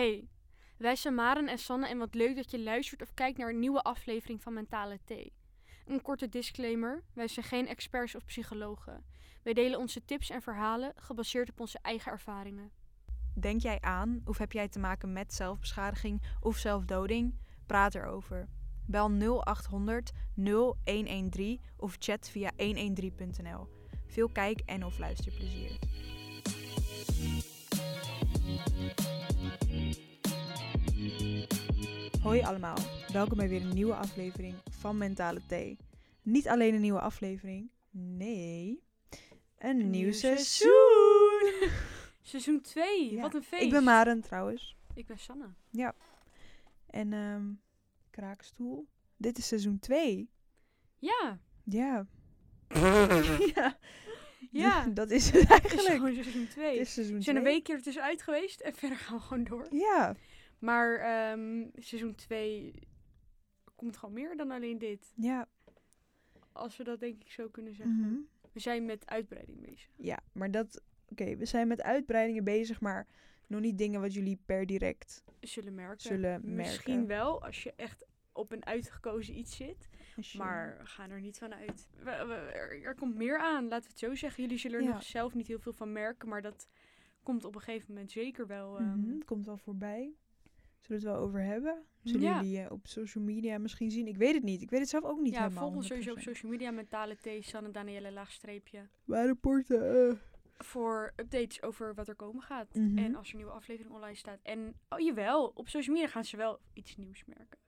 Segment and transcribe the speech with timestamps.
[0.00, 0.28] Hey,
[0.76, 3.58] wij zijn Maren en Sanne en wat leuk dat je luistert of kijkt naar een
[3.58, 5.32] nieuwe aflevering van Mentale Thee.
[5.86, 9.04] Een korte disclaimer, wij zijn geen experts of psychologen.
[9.42, 12.70] Wij delen onze tips en verhalen gebaseerd op onze eigen ervaringen.
[13.34, 17.34] Denk jij aan of heb jij te maken met zelfbeschadiging of zelfdoding?
[17.66, 18.48] Praat erover.
[18.86, 23.68] Bel 0800 0113 of chat via 113.nl.
[24.06, 25.78] Veel kijk- en of luisterplezier.
[32.22, 32.76] Hoi allemaal,
[33.12, 35.76] welkom bij weer een nieuwe aflevering van Mentale Thee.
[36.22, 38.82] Niet alleen een nieuwe aflevering, nee,
[39.58, 41.52] een, nieuw, seizoen.
[42.22, 43.20] Seizoen 2, Ja.
[43.20, 43.62] wat een feest.
[43.62, 44.76] Ik ben Maren trouwens.
[44.94, 45.46] Ik ben Sanne.
[46.86, 47.44] En ehm
[48.10, 48.88] kraakstoel.
[49.16, 50.30] Dit is seizoen 2.
[50.98, 52.06] Ja, Ja.
[53.54, 53.78] ja.
[54.50, 54.86] ja.
[55.00, 55.96] Dat is het Het is eigenlijk.
[55.96, 56.78] gewoon seizoen 2.
[56.78, 57.54] Het is seizoen We zijn een 2.
[57.54, 59.66] week er tussenuit geweest en verder gaan we gewoon door.
[59.70, 60.16] Ja.
[60.60, 62.72] Maar ehm, seizoen 2
[63.74, 65.12] komt gewoon meer dan alleen dit.
[65.16, 65.48] Ja.
[66.52, 67.96] Als we dat denk ik zo kunnen zeggen.
[68.00, 68.14] Mhm.
[68.52, 69.88] We zijn met uitbreiding bezig.
[69.96, 70.82] Ja, maar dat...
[71.08, 73.06] Oké, we zijn met uitbreidingen bezig, maar
[73.46, 76.00] nog niet dingen wat jullie per direct Zullen merken.
[76.00, 77.08] zullen Misschien merken.
[77.16, 79.88] wel als je echt op een uitgekozen iets zit.
[80.16, 81.88] Je- Maar we gaan er niet van uit.
[81.96, 84.42] We- we- er, er komt meer aan, laten we het zo zeggen.
[84.42, 84.92] Jullie zullen er Ja.
[84.92, 86.28] nog zelf niet heel veel van merken.
[86.28, 86.68] Maar dat
[87.22, 88.80] komt op een gegeven moment zeker wel.
[88.80, 90.14] Mhm, het komt wel voorbij.
[90.80, 91.84] Zullen we het wel over hebben?
[92.02, 92.40] Zullen Ja.
[92.42, 94.06] jullie eh, op social media misschien zien?
[94.06, 94.62] Ik weet het niet.
[94.62, 95.62] Ik weet het zelf ook niet ja, helemaal.
[95.62, 96.20] volg ons sowieso op 100%.
[96.20, 96.70] social media.
[96.70, 98.88] Mentale thee, Sanne Danielle laagstreepje.
[99.04, 100.08] Waar rapporten?
[100.10, 100.16] eh.
[100.64, 102.74] Voor updates over wat er komen gaat.
[102.74, 102.98] Mhm.
[102.98, 104.38] En als er een nieuwe aflevering online staat.
[104.42, 107.58] En oh jawel, op social media gaan ze wel iets nieuws merken.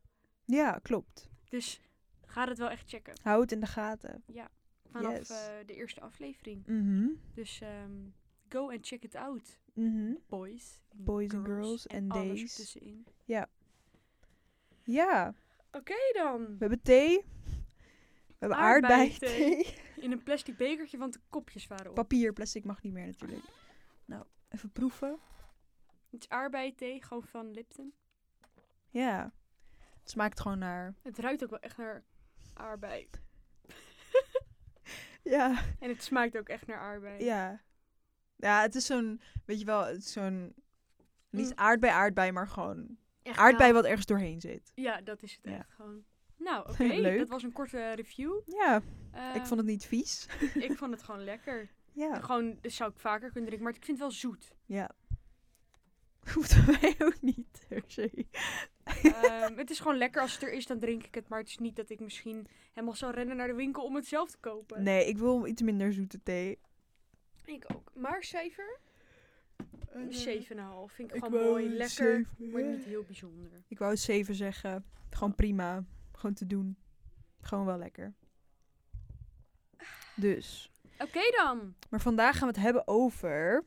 [0.44, 1.30] Ja, klopt.
[1.48, 1.80] Dus
[2.24, 3.14] ga het wel echt checken.
[3.22, 4.24] Hou het in de gaten.
[4.90, 5.30] Vanaf Yes.
[5.30, 6.66] eh, de eerste aflevering.
[6.66, 7.06] Mhm.
[7.34, 7.90] Dus ehm,
[8.48, 10.14] go and check it out, Mhm.
[10.26, 10.80] boys.
[10.94, 12.40] Boys and girls en days.
[12.40, 13.06] ertussenin.
[14.84, 15.34] Ja,
[15.72, 16.44] Oké dan.
[16.46, 17.24] we hebben thee.
[18.26, 19.74] We hebben aardbeienthee.
[19.96, 21.94] In een plastic bekertje, want de kopjes waren op.
[21.94, 23.44] Papier, plastic mag niet meer natuurlijk.
[24.04, 25.18] Nou, even proeven.
[26.10, 27.94] Het is gewoon van Lipton.
[28.88, 29.32] Ja.
[30.00, 30.94] Het smaakt gewoon naar...
[31.02, 32.04] Het ruikt ook wel echt naar
[32.54, 33.08] aardbei.
[35.22, 35.62] Ja.
[35.78, 37.24] En het smaakt ook echt naar aardbei.
[37.24, 37.62] Ja.
[38.42, 39.20] Ja, het is zo'n...
[39.44, 40.54] Weet je wel, het is zo'n...
[41.30, 41.58] Niet Mm.
[41.58, 44.72] aardbei, aardbei, maar gewoon Echt aardbei nou- wat ergens doorheen zit.
[44.74, 45.58] Ja, dat is het Ja.
[45.58, 46.04] echt gewoon.
[46.36, 47.16] Nou, oké.
[47.18, 48.32] Dat was een korte review.
[48.44, 48.82] Ja, ik
[49.12, 50.26] Ehm, vond het niet vies.
[50.68, 51.70] ik vond het gewoon lekker.
[51.92, 52.20] Ja.
[52.20, 53.62] Gewoon, dus zou ik vaker kunnen drinken.
[53.62, 54.52] Maar ik vind het wel zoet.
[54.66, 54.90] Ja.
[56.34, 58.26] Hoeft mij ook niet, per se.
[58.84, 60.22] Ehm, het is gewoon lekker.
[60.22, 61.28] Als het er is, dan drink ik het.
[61.28, 64.06] Maar het is niet dat ik misschien helemaal zou rennen naar de winkel om het
[64.06, 64.82] zelf te kopen.
[64.82, 66.58] Nee, ik wil iets minder zoete thee.
[67.44, 67.92] Ik ook.
[67.94, 68.78] Maar cijfer?
[69.90, 70.14] Een 7,5.
[70.94, 71.68] Vind ik, Ik gewoon mooi.
[71.68, 72.26] Lekker.
[72.36, 73.50] Maar niet heel bijzonder.
[73.68, 74.84] Ik wou 7 zeggen.
[75.10, 75.84] Gewoon prima.
[76.12, 76.76] Gewoon te doen.
[77.40, 78.14] Gewoon wel lekker.
[80.16, 80.70] Dus.
[80.98, 81.74] Oké dan.
[81.90, 83.64] Maar vandaag gaan we het hebben over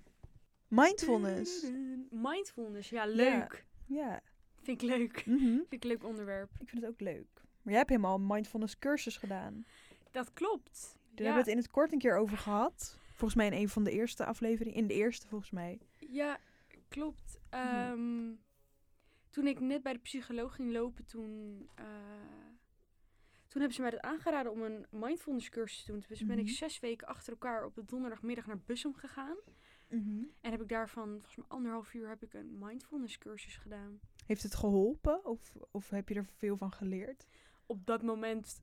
[0.67, 1.65] mindfulness.
[2.09, 2.89] Mindfulness.
[2.89, 3.65] Ja, leuk.
[3.85, 4.21] Ja.
[4.61, 5.25] Vind ik leuk.
[5.25, 5.39] Mhm.
[5.39, 6.49] Vind ik een leuk onderwerp.
[6.59, 7.27] Ik vind het ook leuk.
[7.33, 9.65] Maar jij hebt helemaal een mindfulness cursus gedaan.
[10.11, 10.79] Dat klopt.
[10.81, 11.23] Daar Ja.
[11.23, 12.99] hebben we het in het kort een keer over gehad.
[13.15, 14.77] Volgens mij in een van de eerste afleveringen.
[14.77, 15.79] In de eerste volgens mij.
[15.99, 16.39] Ja,
[16.87, 17.39] klopt.
[17.49, 17.59] Mhm.
[17.61, 18.33] Ehm,
[19.29, 21.85] toen ik net bij de psycholoog ging lopen, toen, eh,
[23.47, 26.03] toen hebben ze mij dat aangeraden om een mindfulness cursus te doen.
[26.07, 26.53] Dus ben ik Mhm.
[26.53, 29.37] zes weken achter elkaar op de donderdagmiddag naar Bussum gegaan.
[30.41, 33.99] En heb ik daarvan, volgens mij anderhalf uur, heb ik een mindfulness cursus gedaan.
[34.25, 35.25] Heeft het geholpen?
[35.25, 37.25] Of, of heb je er veel van geleerd?
[37.65, 38.61] Op dat moment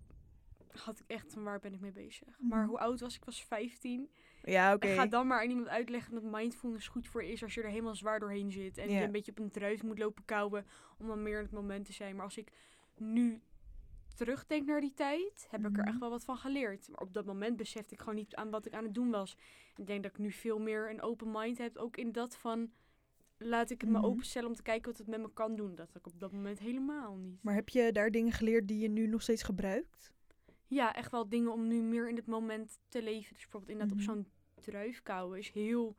[0.75, 2.39] had ik echt van waar ben ik mee bezig.
[2.41, 2.69] Maar Mhm.
[2.69, 3.19] hoe oud was ik?
[3.21, 4.11] Ik was 15.
[4.45, 4.87] Ja, oké.
[4.89, 7.69] En ga dan maar aan iemand uitleggen dat mindfulness goed voor is als je er
[7.69, 8.79] helemaal zwaar doorheen zit.
[8.79, 10.67] En je een beetje op een druif moet lopen kauwen
[10.99, 12.15] om dan meer in het moment te zijn.
[12.17, 12.53] Maar als ik
[12.97, 13.41] nu
[14.15, 15.89] terugdenk naar die tijd, heb ik er Mhm.
[15.89, 16.89] echt wel wat van geleerd.
[16.89, 19.37] Maar op dat moment besefte ik gewoon niet aan wat ik aan het doen was.
[19.77, 21.77] Ik denk dat ik nu veel meer een open mind heb.
[21.77, 22.71] Ook in dat van,
[23.39, 24.01] laat ik het Mhm.
[24.01, 25.75] me openstellen om te kijken wat het met me kan doen.
[25.75, 27.43] Dat had ik op dat moment helemaal niet.
[27.43, 30.13] Maar heb je daar dingen geleerd die je nu nog steeds gebruikt?
[30.75, 33.33] Ja, echt wel dingen om nu meer in het moment te leven.
[33.35, 34.09] Dus bijvoorbeeld inderdaad Mhm.
[34.09, 34.27] op zo'n
[34.65, 35.97] druif kauwen is heel...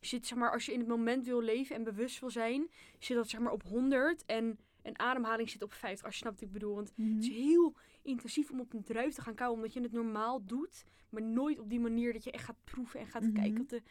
[0.00, 3.16] Zit, zeg maar, als je in het moment wil leven en bewust wil zijn, zit
[3.16, 6.48] dat zeg maar op 100 en een ademhaling zit op 50, als je snapt wat
[6.48, 6.74] ik bedoel.
[6.74, 7.14] Want Mhm.
[7.14, 10.44] het is heel intensief om op een druif te gaan kauwen, omdat je het normaal
[10.44, 13.32] doet, maar nooit op die manier dat je echt gaat proeven en gaat Mhm.
[13.32, 13.82] kijken wat de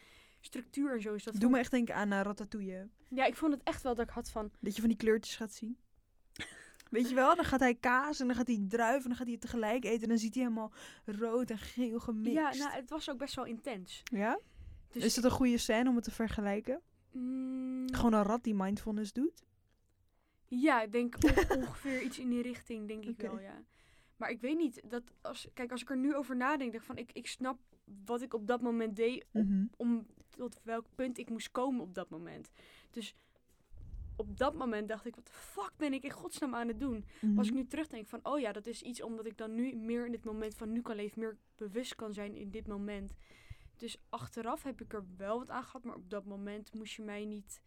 [0.41, 1.23] structuur en zo is.
[1.23, 2.87] Dat Doe me echt denken aan uh, Ratatouille.
[3.09, 5.35] Ja, ik vond het echt wel dat ik had van, Dat je van die kleurtjes
[5.35, 5.77] gaat zien.
[6.89, 7.35] Weet je wel?
[7.35, 9.83] Dan gaat hij kaas en dan gaat hij druif en dan gaat hij het tegelijk
[9.85, 10.01] eten.
[10.03, 10.71] En dan ziet hij helemaal
[11.05, 12.33] rood en geel gemixt.
[12.33, 14.01] ja, nou, het was ook best wel intens.
[14.03, 14.39] Ja?
[14.91, 16.81] Dus Is dat een goede scène om het te vergelijken?
[17.11, 19.43] Mm, Gewoon een rat die mindfulness doet?
[20.47, 23.63] Ja, ik denk on- ongeveer iets in die richting, denk ik wel, ja.
[24.17, 26.97] Maar ik weet niet, dat als, kijk, als ik er nu over nadenk, denk van,
[26.97, 27.59] ik, ik snap
[28.05, 29.65] wat ik op dat moment deed, op- Mhm.
[29.77, 32.51] om tot welk punt ik moest komen op dat moment.
[32.91, 33.15] Dus
[34.15, 37.05] op dat moment dacht ik, wat de fuck ben ik in godsnaam aan het doen?
[37.21, 37.37] Mhm.
[37.37, 40.05] Als ik nu terugdenk van, oh ja, dat is iets omdat ik dan nu meer
[40.05, 43.13] in dit moment van nu kan leven, meer bewust kan zijn in dit moment.
[43.77, 47.01] Dus achteraf heb ik er wel wat aan gehad, maar op dat moment moest je
[47.03, 47.61] mij niet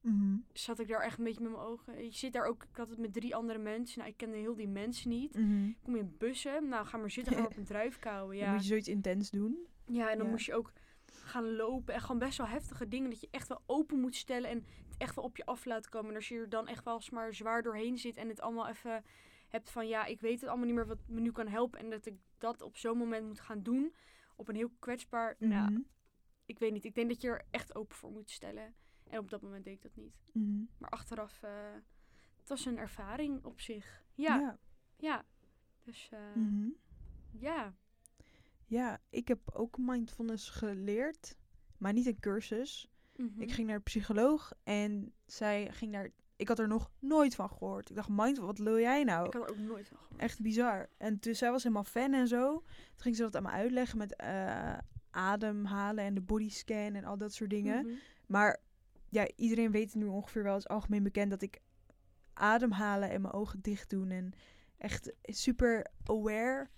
[0.00, 0.36] Mhm.
[0.52, 2.04] zat ik daar echt een beetje met mijn ogen.
[2.04, 3.98] Je zit daar ook, ik had het met drie andere mensen.
[3.98, 5.34] Nou, ik kende heel die mensen niet.
[5.38, 5.70] Mhm.
[5.82, 8.36] Kom je in bussen, nou ga maar zitten gewoon op een druifkouwen.
[8.36, 8.52] Dan Ja.
[8.52, 9.66] moet je zoiets intens doen.
[9.86, 10.32] ja, en dan Ja.
[10.32, 10.72] moest je ook
[11.10, 11.94] gaan lopen.
[11.94, 13.10] En gewoon best wel heftige dingen.
[13.10, 14.64] Dat je echt wel open moet stellen en
[14.98, 16.10] echt wel op je af laten komen.
[16.10, 19.04] En als je er dan echt wel maar zwaar doorheen zit en het allemaal even
[19.48, 21.78] hebt van ja, ik weet het allemaal niet meer wat me nu kan helpen.
[21.78, 23.94] En dat ik dat op zo'n moment moet gaan doen.
[24.36, 25.36] Op een heel kwetsbaar.
[25.38, 25.80] Nou, Mhm.
[26.46, 26.84] ik weet niet.
[26.84, 28.74] Ik denk dat je er echt open voor moet stellen.
[29.08, 30.14] En op dat moment deed ik dat niet.
[30.32, 30.64] Mhm.
[30.78, 31.74] Maar achteraf, eh
[32.36, 34.04] het was een ervaring op zich.
[34.14, 34.58] Ja, ja.
[34.96, 35.24] ja.
[35.82, 36.68] Dus Mhm.
[37.30, 37.74] ja.
[38.68, 41.36] Ja, ik heb ook mindfulness geleerd,
[41.78, 42.90] maar niet een cursus.
[43.16, 43.40] Mhm.
[43.40, 46.08] Ik ging naar de psycholoog en zij ging naar.
[46.36, 47.90] Ik had er nog nooit van gehoord.
[47.90, 49.26] Ik dacht, mind, wat wil jij nou?
[49.26, 50.20] Ik had er ook nooit van gehoord.
[50.20, 50.88] Echt bizar.
[50.96, 52.52] En dus zij was helemaal fan en zo.
[52.60, 52.64] Toen
[52.96, 54.78] ging ze dat aan me uitleggen met eh,
[55.10, 57.86] ademhalen en de bodyscan en al dat soort dingen.
[57.86, 57.94] Mhm.
[58.26, 58.60] Maar
[59.08, 61.60] ja, iedereen weet nu ongeveer wel, is algemeen bekend dat ik
[62.32, 64.32] ademhalen en mijn ogen dicht doen en
[64.78, 66.68] echt super aware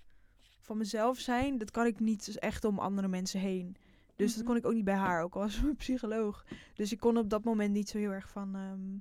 [0.61, 1.59] van mezelf zijn.
[1.59, 3.77] Dat kan ik niet dus echt om andere mensen heen.
[4.19, 4.47] Dus dat Mhm.
[4.47, 6.45] kon ik ook niet bij haar, ook al was ze mijn psycholoog.
[6.75, 8.55] Dus ik kon op dat moment niet zo heel erg van.
[8.55, 8.95] ehm,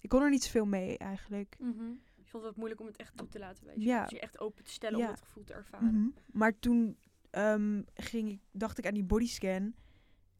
[0.00, 1.56] ik kon er niet zoveel mee eigenlijk.
[1.58, 1.90] Mhm.
[2.16, 3.82] Ik vond het moeilijk om het echt toe te laten wijzen.
[3.84, 4.02] Ja.
[4.02, 5.04] Dus je echt open te stellen Ja.
[5.04, 5.94] om het gevoel te ervaren.
[5.94, 6.08] Mhm.
[6.32, 6.96] Maar toen
[7.30, 9.74] ehm, ging ik, dacht ik aan die bodyscan.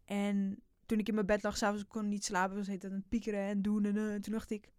[0.04, 2.56] En toen ik in mijn bed lag, s'avonds kon ik niet slapen.
[2.56, 3.84] Was het aan het piekeren en doen.
[3.84, 4.72] En eh, toen dacht ik,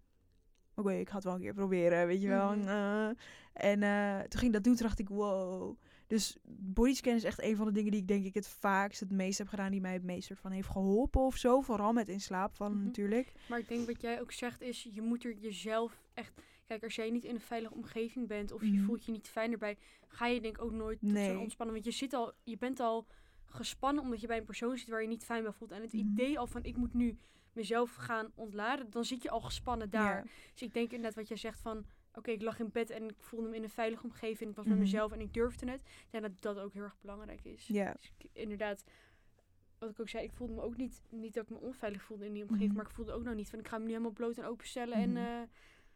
[0.75, 2.55] oké, ik ga het wel een keer proberen, weet je wel.
[2.55, 3.13] Mhm.
[3.53, 5.77] En eh, toen ging ik dat doen, toen dacht ik, wow.
[6.07, 9.11] Dus bodyscan is echt een van de dingen die ik denk ik het vaakst, het
[9.11, 9.71] meest heb gedaan.
[9.71, 11.61] Die mij het meest soort van heeft geholpen of zo.
[11.61, 12.85] Vooral met in slaap vallen Mhm.
[12.85, 13.33] natuurlijk.
[13.49, 16.33] Maar ik denk wat jij ook zegt is, je moet er jezelf echt...
[16.65, 18.83] Kijk, als jij niet in een veilige omgeving bent of je Mhm.
[18.83, 19.77] voelt je niet fijn erbij,
[20.07, 21.37] ga je denk ik ook nooit Nee.
[21.39, 21.75] ontspannen.
[21.75, 23.07] Want je, zit al, je bent al
[23.45, 25.71] gespannen omdat je bij een persoon zit waar je niet fijn bij voelt.
[25.71, 26.07] En het Mhm.
[26.07, 27.17] idee al van ik moet nu
[27.53, 30.15] mezelf gaan ontladen, dan zit je al gespannen daar.
[30.25, 30.31] Ja.
[30.51, 31.85] Dus ik denk inderdaad wat jij zegt van...
[32.13, 34.49] Oké, ik lag in bed en ik voelde me in een veilige omgeving.
[34.49, 34.73] Ik was Mhm.
[34.73, 35.81] met mezelf en ik durfde het.
[35.81, 37.67] Ik denk dat dat ook heel erg belangrijk is.
[37.67, 37.91] Ja.
[37.93, 38.83] Dus ik- inderdaad,
[39.79, 41.01] wat ik ook zei, ik voelde me ook niet...
[41.09, 42.67] Niet dat ik me onveilig voelde in die omgeving.
[42.67, 42.77] Mhm.
[42.77, 43.59] Maar ik voelde ook nog niet van...
[43.59, 45.09] Ik ga me nu helemaal bloot en openstellen.
[45.09, 45.17] Mhm.
[45.17, 45.41] En, eh,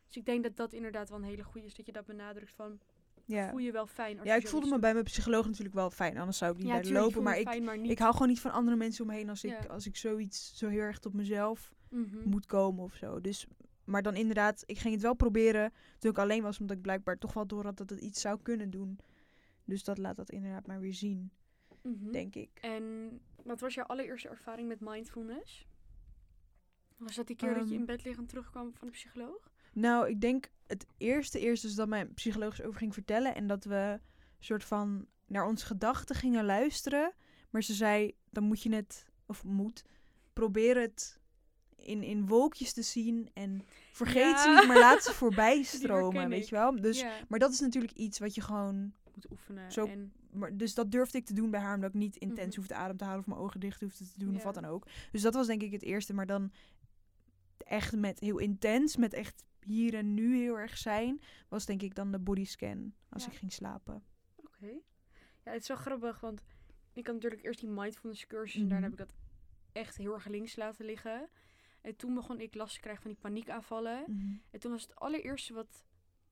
[0.08, 1.76] dus ik denk dat dat inderdaad wel een hele goede is.
[1.76, 2.80] Dat je dat benadrukt van...
[3.26, 3.50] Ja.
[3.50, 6.18] Voel je wel fijn als ja, ik voelde me bij mijn psycholoog natuurlijk wel fijn.
[6.18, 7.24] Anders zou ik niet Ja, bij tuurlijk, je lopen.
[7.24, 9.66] Maar ik, maar ik hou gewoon niet van andere mensen om me heen als ik,
[9.66, 12.30] als ik zoiets zo heel erg tot mezelf Mhm.
[12.30, 13.22] moet komen of zo.
[13.22, 13.48] Dus,
[13.88, 17.18] maar dan inderdaad, ik ging het wel proberen toen ik alleen was, omdat ik blijkbaar
[17.18, 19.00] toch wel door had dat het iets zou kunnen doen.
[19.66, 21.32] Dus dat laat dat inderdaad maar weer zien,
[21.82, 22.12] Mhm.
[22.12, 22.50] denk ik.
[22.62, 23.10] En
[23.44, 25.68] wat was jouw allereerste ervaring met mindfulness?
[26.98, 27.80] Was dat die keer dat je Ehm.
[27.80, 29.52] in bed liggend terugkwam van de psycholoog?
[29.74, 33.64] Nou, ik denk het eerste eerst is dat mijn psycholoog over ging vertellen en dat
[33.66, 34.00] we
[34.40, 37.14] soort van naar onze gedachten gingen luisteren.
[37.50, 39.84] Maar ze zei, dan moet je het, of moet,
[40.34, 41.20] probeer het
[41.78, 46.50] in, in wolkjes te zien en vergeet ze niet, maar laat ze voorbij stromen, weet
[46.50, 46.76] je wel.
[46.82, 49.72] Dus, Maar dat is natuurlijk iets wat je gewoon moet oefenen.
[49.72, 52.48] Zo- en, Maar, dus dat durfde ik te doen bij haar, omdat ik niet intens
[52.48, 52.56] Mhm.
[52.58, 54.88] hoefde adem te houden of mijn ogen dicht hoefde te doen of wat dan ook.
[55.12, 56.14] Dus dat was denk ik het eerste.
[56.14, 56.52] Maar dan
[57.58, 61.96] echt met heel intens, met echt hier en nu heel erg zijn, was denk ik
[61.96, 63.32] dan de bodyscan als Ja.
[63.32, 64.04] ik ging slapen.
[64.36, 64.68] Oké.
[65.44, 66.44] Ja, het is wel grappig, want
[66.94, 68.98] ik had natuurlijk eerst die mindfulness cursus en daarna Mhm.
[68.98, 69.18] heb ik dat
[69.72, 71.30] echt heel erg links laten liggen.
[71.88, 74.04] En toen begon ik last te krijgen van die paniekaanvallen.
[74.08, 74.36] Mhm.
[74.52, 75.86] En toen was het allereerste wat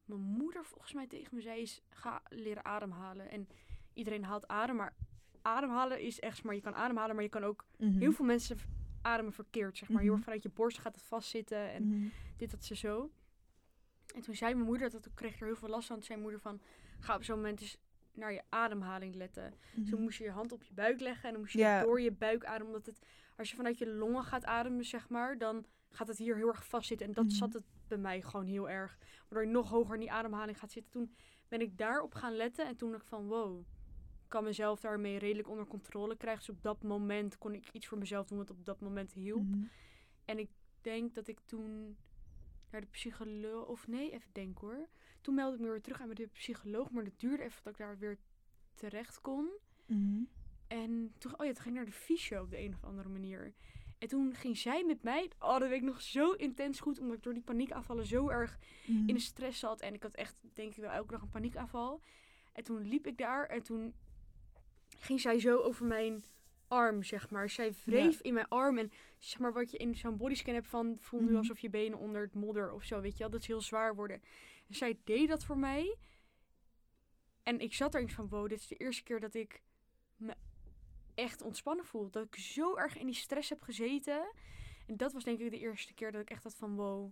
[0.06, 3.30] mijn moeder volgens mij tegen me zei is, ga leren ademhalen.
[3.30, 3.48] En
[3.94, 4.96] iedereen haalt adem, maar
[5.42, 7.98] ademhalen is echt, maar je kan ademhalen, maar je kan ook, Mhm.
[8.00, 8.58] heel veel mensen
[9.02, 10.04] ademen verkeerd, zeg maar.
[10.04, 10.22] Mhm.
[10.22, 12.08] vanuit je borst gaat het vastzitten en Mhm.
[12.38, 13.12] dit, dat, ze zo.
[14.16, 15.96] En toen zei mijn moeder dat, toen kreeg ik er heel veel last van.
[15.96, 16.62] Toen zei mijn moeder van,
[17.00, 17.78] ga op zo'n moment eens
[18.14, 19.54] naar je ademhaling letten.
[19.86, 22.12] Zo moest je je hand op je buik leggen en dan moest je door je
[22.12, 22.68] buik ademen.
[22.68, 23.06] Omdat het,
[23.36, 26.66] als je vanuit je longen gaat ademen, zeg maar, dan gaat het hier heel erg
[26.68, 27.08] vastzitten.
[27.08, 27.34] En dat Mhm.
[27.34, 28.98] zat het bij mij gewoon heel erg.
[29.28, 30.92] Waardoor je nog hoger in die ademhaling gaat zitten.
[30.92, 31.16] Toen
[31.48, 33.60] ben ik daarop gaan letten en toen dacht ik van, wow,
[34.24, 36.46] ik kan mezelf daarmee redelijk onder controle krijgen.
[36.46, 39.44] Dus op dat moment kon ik iets voor mezelf doen wat op dat moment hielp.
[39.48, 39.64] Mhm.
[40.26, 40.50] En ik
[40.82, 41.98] denk dat ik toen
[42.72, 43.68] naar de psycholoog...
[43.68, 44.88] Of nee, even denken hoor.
[45.22, 46.92] Toen meldde ik me weer terug aan bij de psycholoog.
[46.92, 48.18] Maar dat duurde even dat ik daar weer
[48.74, 49.50] terecht kon.
[49.86, 50.24] Mhm.
[50.68, 53.10] En toen, oh ja, toen ging ik naar de fysio op de een of andere
[53.10, 53.54] manier.
[53.98, 57.16] En toen ging zij met mij, oh dat weet ik nog zo intens goed, omdat
[57.18, 59.08] ik door die paniekaanvallen zo erg Mhm.
[59.08, 59.82] in de stress zat.
[59.82, 62.02] En ik had echt, denk ik wel, elke dag een paniekaanval.
[62.54, 63.94] En toen liep ik daar en toen
[64.98, 66.24] ging zij zo over mijn
[66.68, 67.50] arm, zeg maar.
[67.50, 70.96] Zij wreef in mijn arm en zeg maar wat je in zo'n bodyscan hebt van,
[71.00, 71.36] voel nu Mhm.
[71.36, 73.30] alsof je benen onder het modder of zo, weet je wel.
[73.30, 74.22] Dat ze heel zwaar worden.
[74.68, 75.96] En zij deed dat voor mij.
[77.44, 79.62] En ik zat er eens van, wow, dit is de eerste keer dat ik
[80.16, 80.34] me
[81.16, 82.10] echt ontspannen voel.
[82.10, 84.32] Dat ik zo erg in die stress heb gezeten.
[84.88, 87.12] En dat was denk ik de eerste keer dat ik echt had van, wow,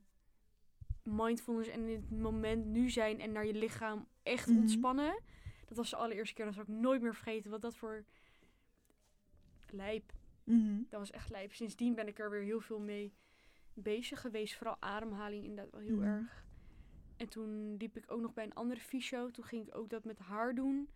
[1.03, 4.57] mindfulness en in het moment nu zijn en naar je lichaam echt Mhm.
[4.57, 5.21] ontspannen.
[5.67, 7.51] Dat was de allereerste keer, dat zal ik nooit meer vergeten.
[7.51, 8.05] Wat dat voor
[9.69, 10.13] lijp.
[10.43, 10.81] Mhm.
[10.89, 11.53] Dat was echt lijp.
[11.53, 13.13] Sindsdien ben ik er weer heel veel mee
[13.73, 14.55] bezig geweest.
[14.55, 16.05] Vooral ademhaling inderdaad wel heel Mhm.
[16.07, 16.45] erg.
[17.17, 19.31] En toen liep ik ook nog bij een andere fysio.
[19.31, 20.89] Toen ging ik ook dat met haar doen.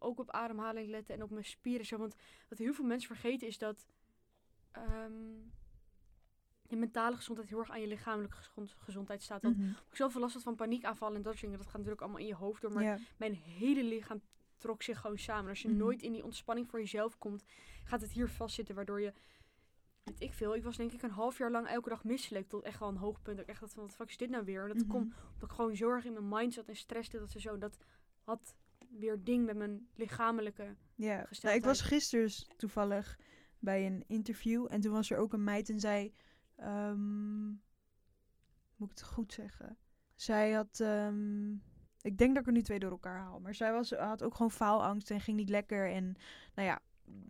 [0.00, 1.86] Ook op ademhaling letten en op mijn spieren.
[1.86, 1.96] Zo.
[1.98, 2.14] Want
[2.48, 3.86] wat heel veel mensen vergeten is dat
[4.72, 5.12] ehm,
[6.68, 9.42] je mentale gezondheid heel erg aan je lichamelijke gezond- gezondheid staat.
[9.42, 9.68] Want Mhm.
[9.68, 11.56] ik zoveel last had van paniekaanvallen en dat soort dingen.
[11.58, 12.72] Dat gaat natuurlijk allemaal in je hoofd door.
[12.72, 14.20] Maar mijn hele lichaam
[14.56, 15.48] trok zich gewoon samen.
[15.48, 15.76] Als je Mhm.
[15.78, 17.44] nooit in die ontspanning voor jezelf komt,
[17.84, 18.74] gaat het hier vastzitten.
[18.74, 19.12] Waardoor je,
[20.04, 22.48] weet ik veel, ik was denk ik een half jaar lang elke dag misselijk.
[22.48, 23.36] Tot echt wel een hoogpunt.
[23.36, 24.62] Dat ik echt dacht van, wat fuck is dit nou weer?
[24.62, 24.88] En dat Mhm.
[24.88, 27.58] komt omdat ik gewoon zo erg in mijn mind zat en stress dat ze zo.
[27.58, 27.78] Dat
[28.24, 28.54] had
[28.90, 30.76] weer ding met mijn lichamelijke.
[30.94, 33.18] Ja, nou, ik was gisteren dus toevallig
[33.58, 36.12] bij een interview en toen was er ook een meid en zij,
[36.56, 37.46] ehm,
[38.76, 39.78] moet ik het goed zeggen?
[40.14, 41.52] Zij had, ehm,
[42.00, 44.34] ik denk dat ik er nu twee door elkaar haal, maar zij was, had ook
[44.34, 46.16] gewoon faalangst en ging niet lekker en
[46.54, 46.80] nou ja,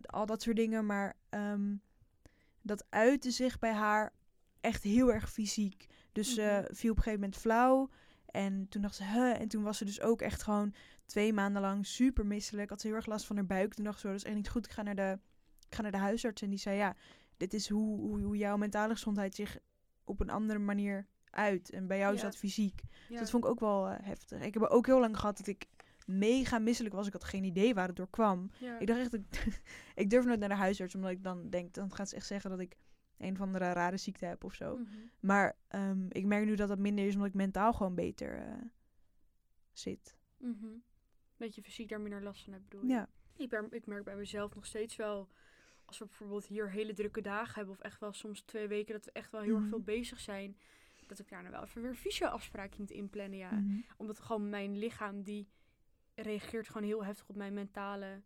[0.01, 1.75] al dat soort dingen, maar ehm,
[2.61, 4.13] dat uitte zich bij haar
[4.61, 5.85] echt heel erg fysiek.
[6.11, 6.73] Dus ze Mhm.
[6.75, 7.89] viel op een gegeven moment flauw
[8.31, 10.73] en toen dacht ze, huh, en toen was ze dus ook echt gewoon
[11.05, 12.69] twee maanden lang super misselijk.
[12.69, 13.73] Had ze heel erg last van haar buik.
[13.73, 14.65] Toen dacht ze, "Oh, dat is echt niet goed.
[14.65, 15.19] Ik ga naar de,
[15.69, 16.41] ik ga naar de huisarts.
[16.41, 16.95] En die zei, ja,
[17.37, 19.57] dit is hoe, hoe, hoe jouw mentale gezondheid zich
[20.03, 21.69] op een andere manier uit.
[21.69, 22.25] En bij jou is Ja.
[22.25, 22.81] dat fysiek.
[23.09, 24.41] Dus dat vond ik ook wel eh, heftig.
[24.41, 25.65] Ik heb ook heel lang gehad dat ik
[26.05, 27.07] mega misselijk was.
[27.07, 28.51] Ik had geen idee waar het door kwam.
[28.57, 28.79] Ja.
[28.79, 29.61] Ik dacht echt, ik,
[30.03, 30.95] ik durf nooit naar de huisarts.
[30.95, 32.75] Omdat ik dan denk, dan gaat ze echt zeggen dat ik
[33.19, 34.77] een of andere rare ziekte heb of zo.
[34.77, 34.87] Mhm.
[35.19, 38.53] Maar ehm, ik merk nu dat dat minder is, omdat ik mentaal gewoon beter eh,
[39.71, 40.15] zit.
[40.37, 40.67] Mhm.
[41.37, 42.93] Dat je fysiek daar minder last van hebt, bedoel je?
[42.93, 43.09] Ja.
[43.35, 45.29] Ik, ben, ik merk bij mezelf nog steeds wel,
[45.85, 49.05] als we bijvoorbeeld hier hele drukke dagen hebben, of echt wel soms twee weken, dat
[49.05, 49.61] we echt wel heel Mhm.
[49.61, 50.57] erg veel bezig zijn,
[51.07, 53.51] dat ik daarna wel even weer een fysio-afspraakje moet inplannen, ja.
[53.51, 53.79] Mhm.
[53.97, 55.47] Omdat gewoon mijn lichaam, die
[56.15, 58.21] reageert gewoon heel heftig op mijn mentale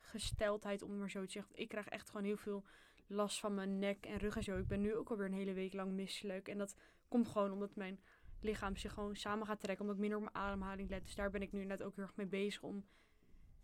[0.00, 1.56] gesteldheid, om maar zo te zeggen.
[1.56, 2.64] Ik krijg echt gewoon heel veel
[3.08, 4.58] last van mijn nek en rug en zo.
[4.58, 6.48] Ik ben nu ook alweer een hele week lang misselijk.
[6.48, 6.76] En dat
[7.08, 8.00] komt gewoon omdat mijn
[8.40, 9.80] lichaam zich gewoon samen gaat trekken.
[9.80, 11.04] Omdat ik minder op mijn ademhaling let.
[11.04, 12.84] Dus daar ben ik nu inderdaad ook heel erg mee bezig om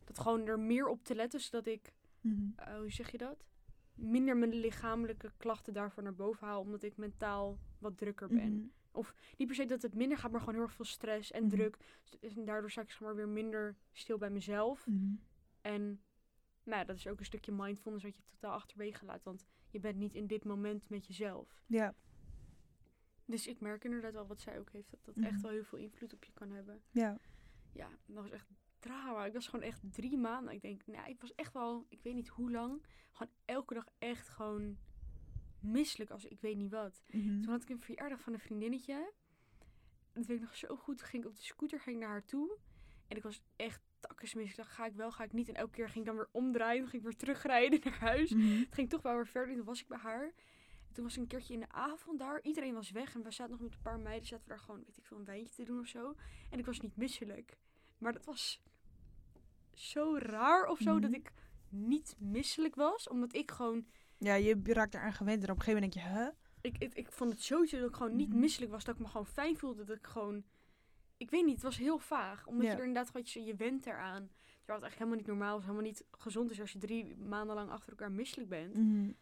[0.05, 1.41] dat gewoon er meer op te letten.
[1.41, 2.43] Zodat ik, Mhm.
[2.57, 3.45] eh, hoe zeg je dat?
[3.95, 6.61] Minder mijn lichamelijke klachten daarvoor naar boven haal.
[6.61, 8.53] Omdat ik mentaal wat drukker ben.
[8.93, 9.07] Mhm.
[9.37, 11.51] Niet per se dat het minder gaat, maar gewoon heel erg veel stress en Mhm.
[11.57, 11.77] druk.
[12.21, 14.87] Dus en daardoor sta ik zeg maar weer minder stil bij mezelf.
[15.61, 16.01] En
[16.65, 19.23] nou ja, dat is ook een stukje mindfulness wat je totaal achterwege laat.
[19.23, 21.63] Want je bent niet in dit moment met jezelf.
[21.67, 21.95] Ja,
[23.27, 24.91] Dus ik merk inderdaad wel wat zij ook heeft.
[24.91, 25.25] Dat dat Mhm.
[25.27, 26.83] echt wel heel veel invloed op je kan hebben.
[26.91, 27.19] ja.
[27.73, 28.47] Ja, dat was echt
[28.79, 29.25] drama.
[29.25, 30.55] Ik was gewoon echt drie maanden.
[30.55, 32.83] Ik denk, nou, ik was echt wel, ik weet niet hoe lang.
[33.13, 34.79] Gewoon elke dag echt gewoon
[35.61, 37.03] misselijk als ik weet niet wat.
[37.11, 37.41] Mhm.
[37.43, 39.13] Toen had ik een verjaardag van een vriendinnetje.
[40.13, 40.99] Dat weet ik nog zo goed.
[40.99, 42.57] Toen ging ik op de scooter ging ik naar haar toe.
[43.09, 44.59] En ik was echt takkensmisselijk.
[44.59, 45.49] Ik dacht, ga ik wel, ga ik niet.
[45.49, 46.81] En elke keer ging ik dan weer omdraaien.
[46.81, 48.31] Dan ging ik weer terugrijden naar huis.
[48.31, 48.59] Mhm.
[48.59, 49.51] Het ging toch wel weer verder.
[49.51, 50.25] En toen was ik bij haar.
[50.89, 52.43] En toen was ik een keertje in de avond daar.
[52.43, 53.15] Iedereen was weg.
[53.15, 54.27] En we zaten nog met een paar meiden.
[54.27, 56.15] Zaten we daar gewoon, weet ik veel, een wijntje te doen of zo.
[56.51, 57.57] En ik was niet misselijk.
[57.99, 58.63] Maar dat was
[59.73, 60.93] zo raar of zo.
[60.93, 61.01] Mhm.
[61.01, 61.33] Dat ik
[61.69, 63.09] niet misselijk was.
[63.09, 63.87] Omdat ik gewoon
[64.19, 66.29] Ja, je raakt eraan gewend en op een gegeven moment denk je, huh?
[66.61, 68.39] ik, ik, ik vond het sowieso dat ik gewoon niet Mhm.
[68.39, 68.85] misselijk was.
[68.85, 69.85] Dat ik me gewoon fijn voelde.
[69.85, 70.45] Dat ik gewoon...
[71.17, 72.47] Ik weet niet, het was heel vaag.
[72.47, 72.71] Omdat Ja.
[72.71, 74.29] je er inderdaad gewoon, je, je went eraan.
[74.57, 75.63] Terwijl het eigenlijk helemaal niet normaal is.
[75.63, 78.75] Helemaal niet gezond is als je drie maanden lang achter elkaar misselijk bent.
[78.75, 79.13] Mhm.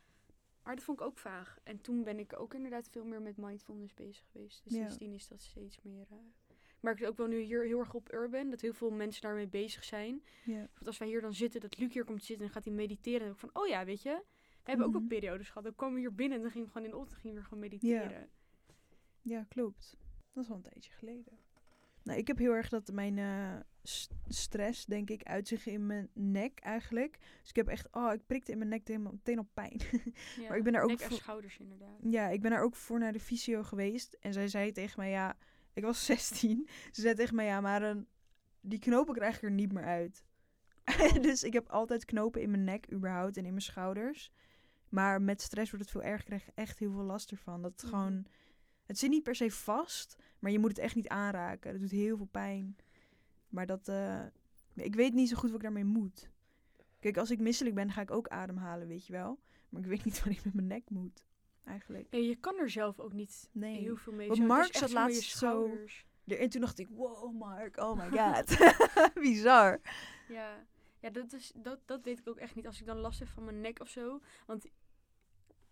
[0.62, 1.58] Maar dat vond ik ook vaag.
[1.62, 4.64] En toen ben ik ook inderdaad veel meer met mindfulness bezig geweest.
[4.64, 4.78] Dus Ja.
[4.80, 6.06] sindsdien is dat steeds meer...
[6.10, 6.16] eh,
[6.48, 8.50] Ik merk het ook wel nu hier heel erg op Urban.
[8.50, 10.22] Dat heel veel mensen daarmee bezig zijn.
[10.44, 10.58] Ja.
[10.58, 13.18] Want als wij hier dan zitten, dat Luc hier komt zitten en gaat hij mediteren.
[13.18, 14.22] Dan denk ik van, oh ja, weet je.
[14.62, 15.00] We hebben ook Mhm.
[15.08, 15.64] wel periodes gehad.
[15.64, 17.42] Dan kwamen we hier binnen en dan gingen we gewoon in de ochtend gingen we
[17.42, 18.30] gewoon mediteren.
[19.22, 19.96] ja, klopt.
[20.32, 21.38] Dat is wel een tijdje geleden.
[22.04, 23.56] Nou, ik heb heel erg dat mijn eh,
[24.28, 27.18] stress, denk ik, uitzicht in mijn nek eigenlijk.
[27.40, 29.80] Dus ik heb echt, oh, ik prikte in mijn nek meteen op pijn.
[30.40, 31.98] Ja, Maar ik ben daar ook nek en voor- schouders inderdaad.
[32.02, 34.16] ja, ik ben daar ook voor naar de fysio geweest.
[34.20, 35.36] En zij zei tegen mij, ja,
[35.72, 36.68] ik was 16.
[36.90, 38.06] Ze zei tegen mij, ja, maar een,
[38.60, 40.24] die knopen krijg ik er niet meer uit.
[40.84, 41.12] Oh.
[41.22, 44.32] dus ik heb altijd knopen in mijn nek überhaupt en in mijn schouders.
[44.88, 46.24] Maar met stress wordt het veel erger.
[46.24, 47.62] krijg je echt heel veel last ervan.
[47.62, 47.90] Dat het Mhm.
[47.90, 48.26] gewoon...
[48.86, 51.72] Het zit niet per se vast, maar je moet het echt niet aanraken.
[51.72, 52.76] Dat doet heel veel pijn.
[53.48, 53.88] Maar dat...
[53.88, 54.24] eh,
[54.74, 56.30] ik weet niet zo goed wat ik daarmee moet.
[57.00, 59.38] Kijk, als ik misselijk ben, ga ik ook ademhalen, weet je wel.
[59.68, 61.26] Maar ik weet niet wat ik met mijn nek moet.
[61.64, 62.06] Eigenlijk.
[62.10, 63.78] En je kan er zelf ook niet Nee.
[63.80, 64.26] heel veel mee.
[64.26, 65.70] Want Zo, Mark zat laatst zo-.
[66.26, 68.56] En toen dacht ik, wow, Mark, oh my god.
[69.22, 69.80] Bizar.
[70.28, 70.64] Ja,
[71.00, 72.66] ja dat, is, dat, dat weet ik ook echt niet.
[72.66, 74.20] Als ik dan last heb van mijn nek of zo.
[74.46, 74.66] Want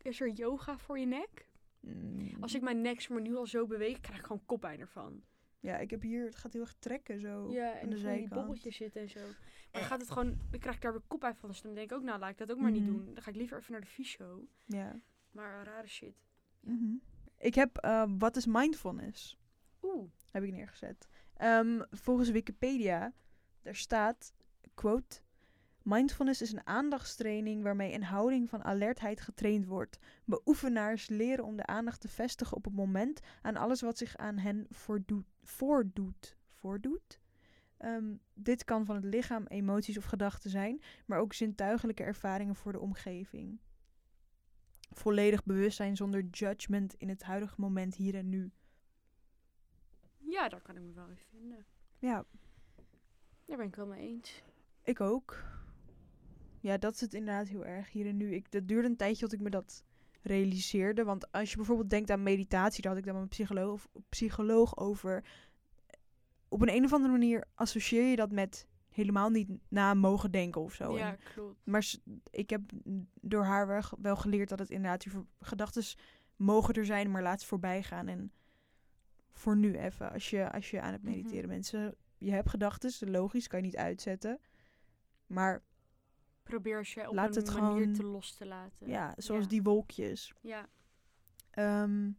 [0.02, 1.46] is er yoga voor je nek?
[1.80, 2.36] Mm.
[2.40, 5.22] Als ik mijn nek maar, nu al zo beweeg, krijg ik gewoon koppijn ervan.
[5.60, 7.50] Ja, ik heb hier, het gaat heel erg trekken zo.
[7.52, 8.30] Ja, aan en de dan van die zijkant.
[8.34, 9.20] bobbeltjes zitten en zo.
[9.20, 11.48] Maar dan gaat het gewoon, dan krijg ik daar weer koppijn van.
[11.48, 12.92] Dus dan denk ik ook, nou laat ik dat ook maar niet Mhm.
[12.92, 13.14] doen.
[13.14, 14.44] Dan ga ik liever even naar de fysio.
[14.66, 15.00] Ja.
[15.30, 16.14] Maar rare shit.
[16.60, 16.94] Mhm.
[17.38, 19.38] Ik heb, eh, wat is mindfulness?
[19.82, 20.08] Oeh.
[20.30, 21.08] Heb ik neergezet.
[21.36, 23.12] Ehm, volgens Wikipedia,
[23.62, 24.32] daar staat,
[24.74, 25.20] quote...
[25.82, 29.98] Mindfulness is een aandachtstraining waarmee een houding van alertheid getraind wordt.
[30.24, 34.38] Beoefenaars leren om de aandacht te vestigen op het moment aan alles wat zich aan
[34.38, 35.26] hen voordoet.
[35.42, 36.36] Voordoet.
[36.48, 37.20] Voordoet?
[37.76, 42.72] Ehm, dit kan van het lichaam, emoties of gedachten zijn, maar ook zintuigelijke ervaringen voor
[42.72, 43.60] de omgeving.
[44.90, 48.50] Volledig bewustzijn zonder judgment in het huidige moment hier en nu.
[50.18, 51.66] Ja, daar kan ik me wel in vinden.
[51.98, 52.24] Ja,
[53.44, 54.42] Daar ben ik wel mee eens.
[54.82, 55.42] ik ook.
[56.60, 58.34] Ja, dat is het inderdaad heel erg hier en nu.
[58.34, 59.84] Ik, dat duurde een tijdje tot ik me dat
[60.22, 61.04] realiseerde.
[61.04, 64.76] Want als je bijvoorbeeld denkt aan meditatie, daar had ik dan met een psycholoog, psycholoog
[64.76, 65.24] over.
[66.48, 70.60] Op een, een of andere manier associeer je dat met helemaal niet na mogen denken
[70.60, 70.98] of zo.
[70.98, 71.56] Ja, klopt.
[71.64, 71.94] maar
[72.30, 72.60] ik heb
[73.20, 75.82] door haar wel, ge- wel geleerd dat het inderdaad, je gedachten
[76.36, 78.08] mogen er zijn, maar laat ze voorbij gaan.
[78.08, 78.32] En
[79.32, 81.10] voor nu even, als je, als je aan het Mhm.
[81.12, 81.66] mediteren bent.
[81.66, 84.40] Ze- Je hebt gedachten, logisch, kan je niet uitzetten.
[85.26, 85.62] Maar
[86.50, 88.88] Probeer ze op Laat een het manier gewoon- te los te laten.
[88.88, 89.48] ja, zoals Ja.
[89.48, 90.34] die wolkjes.
[90.40, 90.68] Ja.
[91.50, 92.10] Ehm,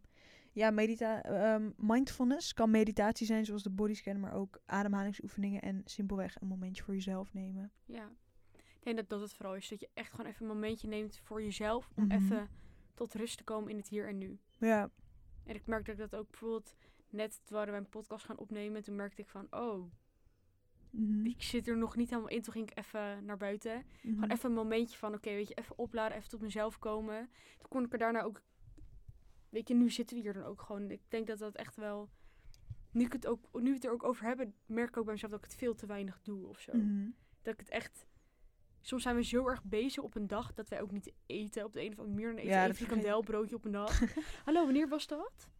[0.52, 6.40] ja, medita ehm, mindfulness kan meditatie zijn, zoals de bodyscan, maar ook ademhalingsoefeningen en simpelweg
[6.40, 7.72] een momentje voor jezelf nemen.
[7.84, 8.10] Ja.
[8.54, 9.68] Ik denk dat dat het vooral is.
[9.68, 11.90] Dat je echt gewoon even een momentje neemt voor jezelf.
[11.96, 12.12] Om Mhm.
[12.12, 12.48] even
[12.94, 14.38] tot rust te komen in het hier en nu.
[14.58, 14.90] Ja,
[15.44, 16.74] En ik merk dat ik dat ook bijvoorbeeld
[17.10, 18.82] net terwijl we een podcast gaan opnemen.
[18.82, 19.92] Toen merkte ik van, oh,
[20.92, 22.42] mhm, ik zit er nog niet helemaal in.
[22.42, 23.84] Toen ging ik even naar buiten.
[24.02, 24.14] mhm.
[24.14, 27.30] Gewoon even een momentje van, oké, weet je, even opladen, even tot mezelf komen.
[27.58, 28.42] Toen kon ik er daarna ook,
[29.48, 30.90] weet je, nu zitten we hier dan ook gewoon.
[30.90, 32.08] Ik denk dat dat echt wel,
[32.90, 35.12] nu, ik het ook, nu we het er ook over hebben, merk ik ook bij
[35.12, 36.76] mezelf dat ik het veel te weinig doe of zo.
[36.76, 37.10] Mhm.
[37.42, 38.06] Dat ik het echt,
[38.80, 41.72] soms zijn we zo erg bezig op een dag dat wij ook niet eten op
[41.72, 42.28] de een of andere manier.
[42.28, 43.02] Dan eten Ja, een vergeet ik.
[43.02, 44.00] kandelbroodje op een dag.
[44.44, 45.50] Hallo, wanneer was dat?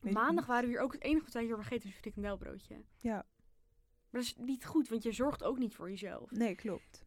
[0.00, 2.84] Maandag waren we hier ook het enige wat wij hier vergeten is een frikandelbroodje.
[2.98, 3.26] Ja,
[4.14, 6.30] Maar dat is niet goed, want je zorgt ook niet voor jezelf.
[6.30, 7.04] nee, klopt.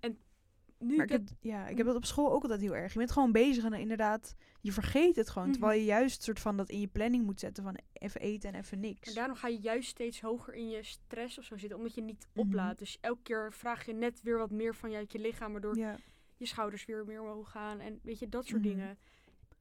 [0.79, 2.91] Nu Maar ik heb, ja, ik heb dat op school ook altijd heel erg.
[2.93, 5.47] Je bent gewoon bezig en inderdaad, je vergeet het gewoon.
[5.47, 5.57] Mhm.
[5.57, 8.59] Terwijl je juist soort van dat in je planning moet zetten van even eten en
[8.59, 9.05] even niks.
[9.05, 12.01] Maar daarom ga je juist steeds hoger in je stress of zo zitten, omdat je
[12.01, 12.39] niet Mhm.
[12.47, 12.79] oplaadt.
[12.79, 15.77] Dus elke keer vraag je net weer wat meer van je uit je lichaam, waardoor
[15.77, 15.95] Ja,
[16.37, 18.69] je schouders weer meer omhoog gaan en weet je, dat soort Mhm.
[18.69, 18.97] dingen.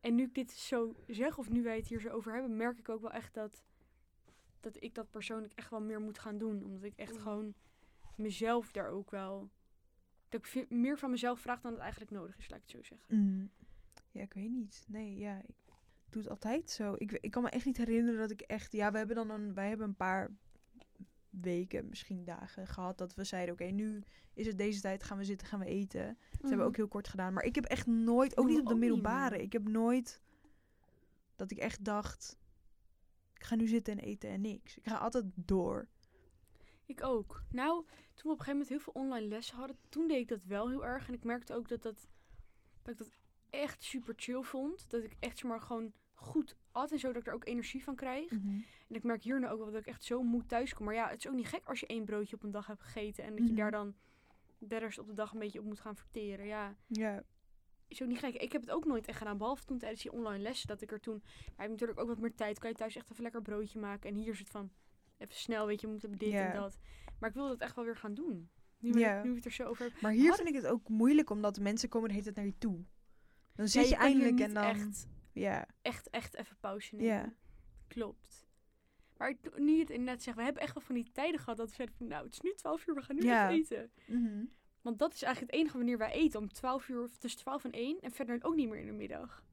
[0.00, 2.78] En nu ik dit zo zeg, of nu wij het hier zo over hebben, merk
[2.78, 3.62] ik ook wel echt dat,
[4.72, 6.64] dat ik dat persoonlijk echt wel meer moet gaan doen.
[6.64, 7.22] Omdat ik echt Mhm.
[7.22, 7.54] gewoon
[8.16, 9.50] mezelf daar ook wel,
[10.28, 12.82] dat ik meer van mezelf vraag dan het eigenlijk nodig is, laat ik het zo
[12.94, 13.16] zeggen.
[13.18, 13.50] Mm.
[14.10, 14.84] ja, ik weet niet.
[14.88, 15.54] Nee, ja, ik
[16.10, 16.94] doe het altijd zo.
[16.98, 18.72] Ik, ik kan me echt niet herinneren dat ik echt...
[18.72, 20.30] Ja, we hebben dan een, wij hebben een paar
[21.30, 23.54] weken, misschien dagen gehad dat we zeiden...
[23.54, 24.02] Oké, nu
[24.34, 26.06] is het deze tijd, gaan we zitten, gaan we eten.
[26.30, 27.32] Dat hebben we ook heel kort gedaan.
[27.32, 29.42] Maar ik heb echt nooit, ook niet op de middelbare.
[29.42, 30.20] Ik heb nooit
[31.36, 32.36] dat ik echt dacht,
[33.36, 34.76] ik ga nu zitten en eten en niks.
[34.76, 35.88] Ik ga altijd door.
[36.86, 37.42] Ik ook.
[37.50, 40.28] Nou, toen we op een gegeven moment heel veel online lessen hadden, toen deed ik
[40.28, 41.08] dat wel heel erg.
[41.08, 42.08] En ik merkte ook dat, dat,
[42.82, 43.10] dat ik dat
[43.50, 44.90] echt super chill vond.
[44.90, 47.94] Dat ik echt maar gewoon goed at en zo, dat ik er ook energie van
[47.94, 48.30] krijg.
[48.88, 50.84] En ik merk hier nu ook wel dat ik echt zo moe thuis kom.
[50.84, 52.82] Maar ja, het is ook niet gek als je één broodje op een dag hebt
[52.82, 53.24] gegeten.
[53.24, 53.56] En dat je Mhm.
[53.56, 53.94] daar dan
[54.58, 56.46] de rest op de dag een beetje op moet gaan verteren.
[56.46, 57.22] Ja, Ja,
[57.88, 58.34] is ook niet gek.
[58.34, 60.68] Ik heb het ook nooit echt gedaan, behalve toen tijdens die online lessen.
[60.68, 62.58] Dat ik er toen, maar je hebt natuurlijk ook wat meer tijd.
[62.58, 64.10] Kan je thuis echt even lekker broodje maken.
[64.10, 64.70] En hier is het van,
[65.18, 66.78] even snel, weet je, we moeten dit en dat.
[67.18, 68.48] Maar ik wil dat echt wel weer gaan doen.
[68.78, 69.98] Nu, we- nu we het er zo over hebben.
[70.02, 72.58] maar hier vind ik het ook moeilijk, omdat mensen komen de hele tijd naar je
[72.58, 72.84] toe.
[73.54, 74.64] Dan Ja, zit je, eindelijk en dan...
[74.64, 77.12] Echt, Ja, echt, echt even pauze nemen.
[77.12, 77.32] ja.
[77.88, 78.46] Klopt.
[79.16, 81.68] Maar nu je het inderdaad zegt, we hebben echt wel van die tijden gehad dat
[81.68, 83.50] we zeiden van, nou, het is nu 12 uur, we gaan nu Ja.
[83.50, 83.90] eten.
[84.06, 84.44] Mhm.
[84.86, 87.64] Want dat is eigenlijk het enige wanneer wij eten, om 12 uur, of tussen 12
[87.64, 88.00] en 1.
[88.00, 89.44] En verder ook niet meer in de middag.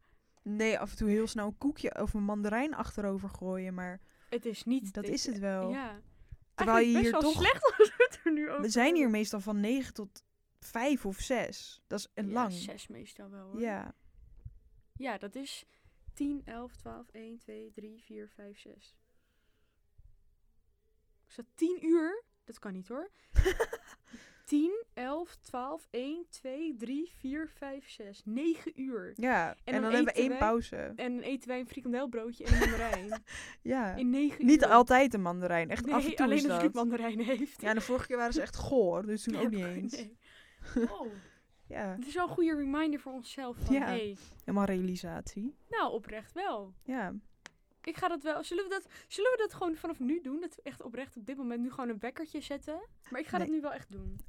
[0.41, 4.46] Nee, af en toe heel snel een koekje of een mandarijn achterover gooien, maar Het
[4.46, 4.93] is niet...
[4.93, 5.69] dat dit- is het wel.
[5.69, 6.02] Ja.
[6.56, 7.34] Terwijl je hier toch...
[7.34, 10.24] slecht als het er nu over We zijn hier meestal van 9 tot
[10.60, 11.82] 5 of 6.
[11.88, 12.52] Dat is een Ja, lang.
[12.52, 13.60] zes meestal wel hoor.
[13.62, 13.96] Ja.
[14.96, 15.65] Ja, dat is
[16.13, 18.96] 10, 11, 12, 1, 2, 3, 4, 5, 6.
[21.28, 22.24] Is dat 10 uur?
[22.43, 23.10] Dat kan niet hoor.
[24.43, 28.21] 10, 11, 12, 1, 2, 3, 4, 5, 6.
[28.25, 29.13] 9 uur.
[29.15, 30.75] Ja, en, dan dan, hebben we één wij- pauze.
[30.75, 33.23] En dan eten wij een frikandelbroodje en een mandarijn.
[33.62, 33.95] Ja.
[33.95, 34.67] In 9 Niet uur.
[34.67, 35.69] altijd een mandarijn.
[35.69, 36.63] Echt Nee, af en toe alleen als.
[36.63, 37.62] Luc mandarijn heeft.
[37.62, 39.95] Ja, en de vorige keer waren ze echt goor, dus toen ook niet eens.
[39.95, 40.17] Nee.
[40.99, 41.08] Oh,
[41.67, 43.58] Ja, het is wel een goede reminder voor onszelf.
[43.60, 43.86] Van, Ja.
[43.86, 45.56] hey, helemaal realisatie.
[45.69, 46.73] nou, oprecht wel.
[46.84, 47.13] Ja,
[47.88, 48.43] Ik ga dat wel.
[48.43, 50.39] Zullen we dat, zullen we dat gewoon vanaf nu doen?
[50.41, 52.82] Dat we echt oprecht op dit moment nu gewoon een wekkertje zetten?
[53.10, 54.19] Maar ik ga dat nu wel echt doen.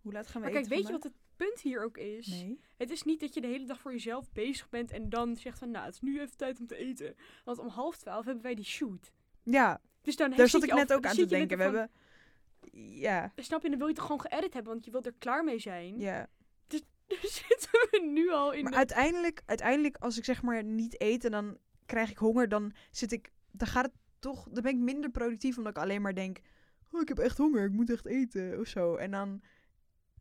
[0.00, 2.26] hoe laat gaan we Maar kijk, eten weet je wat het punt hier ook is?
[2.26, 2.60] Nee.
[2.76, 5.58] Het is niet dat je de hele dag voor jezelf bezig bent en dan zegt
[5.58, 7.14] van, nou, het is nu even tijd om te eten.
[7.44, 9.12] Want om half twaalf hebben wij die shoot.
[9.42, 11.58] Ja, Dus dan daar zat ik al- net ook aan te denken.
[11.58, 11.90] We van- hebben...
[13.00, 15.44] Ja, Snap je, dan wil je toch gewoon geëdit hebben, want je wilt er klaar
[15.44, 15.98] mee zijn.
[15.98, 16.26] ja.
[16.66, 16.82] Dus
[17.48, 18.76] zitten we nu al in Maar de...
[18.78, 23.12] uiteindelijk, uiteindelijk, als ik zeg maar niet eet en dan krijg ik honger, dan zit
[23.12, 23.32] ik...
[23.50, 24.48] Dan gaat het toch...
[24.50, 26.38] Dan ben ik minder productief, omdat ik alleen maar denk...
[26.90, 28.94] Oh, ik heb echt honger, ik moet echt eten, of zo.
[28.96, 29.42] En dan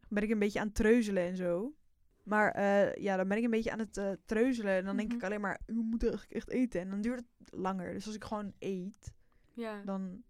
[0.10, 1.76] ben ik een beetje aan het treuzelen en zo.
[2.24, 4.74] Maar eh, ja, dan ben ik een beetje aan het eh, treuzelen.
[4.76, 5.18] En dan denk Mhm.
[5.18, 6.82] ik alleen maar, we moeten echt, echt eten.
[6.82, 7.94] En dan duurt het langer.
[7.94, 9.14] Dus als ik gewoon eet,
[9.54, 9.82] Ja.
[9.86, 10.24] dan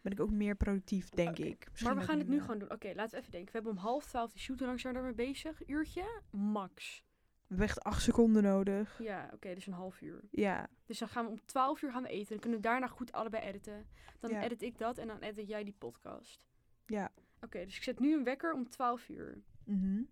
[0.00, 1.66] ben ik ook meer productief, denk ik.
[1.70, 2.72] Misschien Maar we gaan het nu gewoon doen.
[2.72, 3.52] Oké, laten we even denken.
[3.52, 4.58] We hebben om half twaalf die shoot.
[4.58, 5.68] Hoe lang zijn we daarmee bezig?
[5.68, 6.20] Uurtje?
[6.30, 7.04] Max.
[7.46, 8.98] We hebben echt acht seconden nodig.
[9.02, 10.20] Ja, oké, dus een half uur.
[10.30, 12.28] Ja, Dus dan gaan we om 12 uur gaan we eten.
[12.28, 13.86] Dan kunnen we daarna goed allebei editen.
[14.20, 14.42] Dan Ja.
[14.42, 16.46] edit ik dat en dan edit jij die podcast.
[16.86, 17.12] ja.
[17.40, 19.42] Oké, dus ik zet nu een wekker om 12 uur.
[19.64, 20.02] Mhm.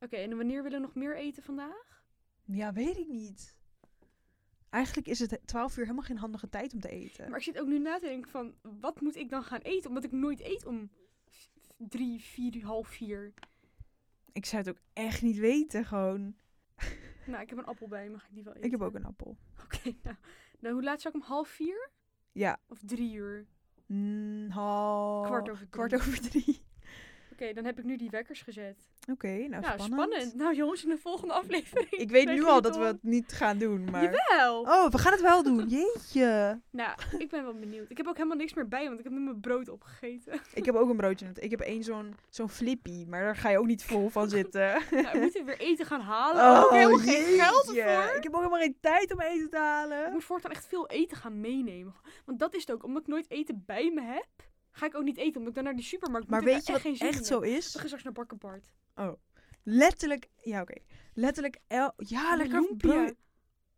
[0.00, 2.02] Oké, en wanneer willen we nog meer eten vandaag?
[2.44, 3.56] Ja, weet ik niet.
[4.70, 7.28] Eigenlijk is het 12 uur helemaal geen handige tijd om te eten.
[7.30, 9.88] Maar ik zit ook nu na te denken van, wat moet ik dan gaan eten?
[9.88, 10.90] Omdat ik nooit eet om
[11.76, 13.34] drie, vier, half vier.
[14.32, 16.36] Ik zou het ook echt niet weten, gewoon.
[17.26, 18.64] Nou, ik heb een appel bij me, ga ik die wel eten?
[18.64, 19.36] Ik heb ook een appel.
[19.64, 20.16] Oké, nou.
[20.58, 20.74] nou.
[20.74, 21.90] Hoe laat zou ik om half vier?
[22.32, 22.60] Ja.
[22.68, 23.46] Of drie uur?
[23.86, 25.70] Mm, hal- Kwart over drie.
[25.70, 26.62] Kwart over drie.
[27.40, 28.88] Oké, dan heb ik nu die wekkers gezet.
[29.10, 29.92] Oké, nou, nou, spannend.
[29.92, 30.34] spannend.
[30.34, 31.90] Nou jongens, in de volgende aflevering.
[31.90, 34.02] Ik weet nu al dat we het niet gaan doen, maar...
[34.02, 34.60] Jawel!
[34.60, 35.68] Oh, we gaan het wel doen.
[35.78, 36.60] Jeetje.
[36.70, 37.90] Nou, ik ben wel benieuwd.
[37.90, 40.40] Ik heb ook helemaal niks meer bij, want ik heb nu mijn brood opgegeten.
[40.54, 41.26] Ik heb ook een broodje.
[41.34, 44.82] Ik heb één zo'n zo'n flippy, maar daar ga je ook niet vol van zitten.
[44.90, 46.42] nou, we moeten weer eten gaan halen.
[46.42, 47.82] Oh, ik heb helemaal geen geld jeetje.
[47.82, 48.16] ervoor.
[48.16, 50.12] Ik heb ook helemaal geen tijd om eten te Ik halen.
[50.12, 51.94] moet voortaan echt veel eten gaan meenemen.
[52.24, 52.84] Want dat is het ook.
[52.84, 54.26] Omdat ik nooit eten bij me heb,
[54.70, 55.34] ga ik ook niet eten.
[55.36, 56.48] Omdat ik dan naar de supermarkt Maar moet.
[56.48, 57.72] en weet je wat echt zo is?
[57.72, 58.72] We gaan straks naar Bakker Bart.
[59.62, 60.74] Letterlijk, ja oké.
[61.14, 63.14] Letterlijk, el ja lekker brood.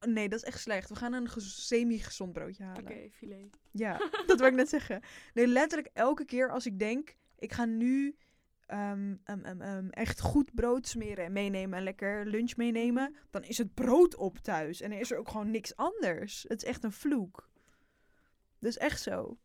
[0.06, 0.88] Nee, dat is echt slecht.
[0.88, 2.82] We gaan een gez- semi-gezond broodje halen.
[2.82, 3.58] Oké, filet.
[3.70, 5.02] Ja, dat wil ik net zeggen.
[5.34, 8.16] Nee, letterlijk elke keer als ik denk, ik ga nu
[8.66, 13.58] ehm, ehm, ehm, echt goed brood smeren en meenemen en lekker lunch meenemen, dan is
[13.58, 14.80] het brood op thuis.
[14.80, 16.44] En dan is er ook gewoon niks anders.
[16.48, 17.50] Het is echt een vloek.
[18.58, 19.38] Dus echt zo.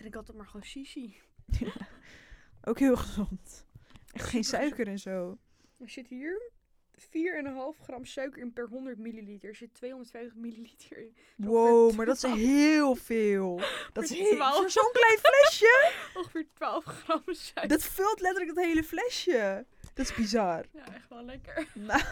[0.00, 1.16] Nou, ik drink altijd maar gewoon sisi.
[2.68, 3.66] Ook heel gezond.
[4.12, 5.38] Echt geen suiker en zo.
[5.78, 6.50] Er zit hier
[6.98, 9.48] 4,5 gram suiker in per 100 milliliter.
[9.48, 11.16] Er zit 250 milliliter in.
[11.36, 13.60] Wow, maar dat is heel veel.
[13.92, 14.56] Dat is heel, 12.
[14.56, 15.92] voor zo'n klein flesje.
[16.18, 17.68] Ongeveer 12 gram suiker.
[17.68, 19.66] Dat vult letterlijk het hele flesje.
[19.94, 20.64] Dat is bizar.
[20.72, 21.68] Ja, echt wel lekker.
[21.74, 22.02] Nou.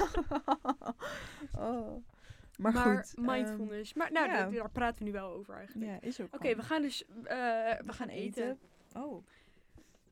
[1.54, 2.04] oh.
[2.58, 3.14] Maar, goed.
[3.14, 3.94] ehm, mindfulness.
[3.94, 4.50] maar nou, ja.
[4.50, 5.90] daar, praten we nu wel over eigenlijk.
[5.90, 7.10] ja, is ook Oké, we gaan dus eh,
[7.84, 8.58] we, gaan eten.
[8.92, 9.24] Oh.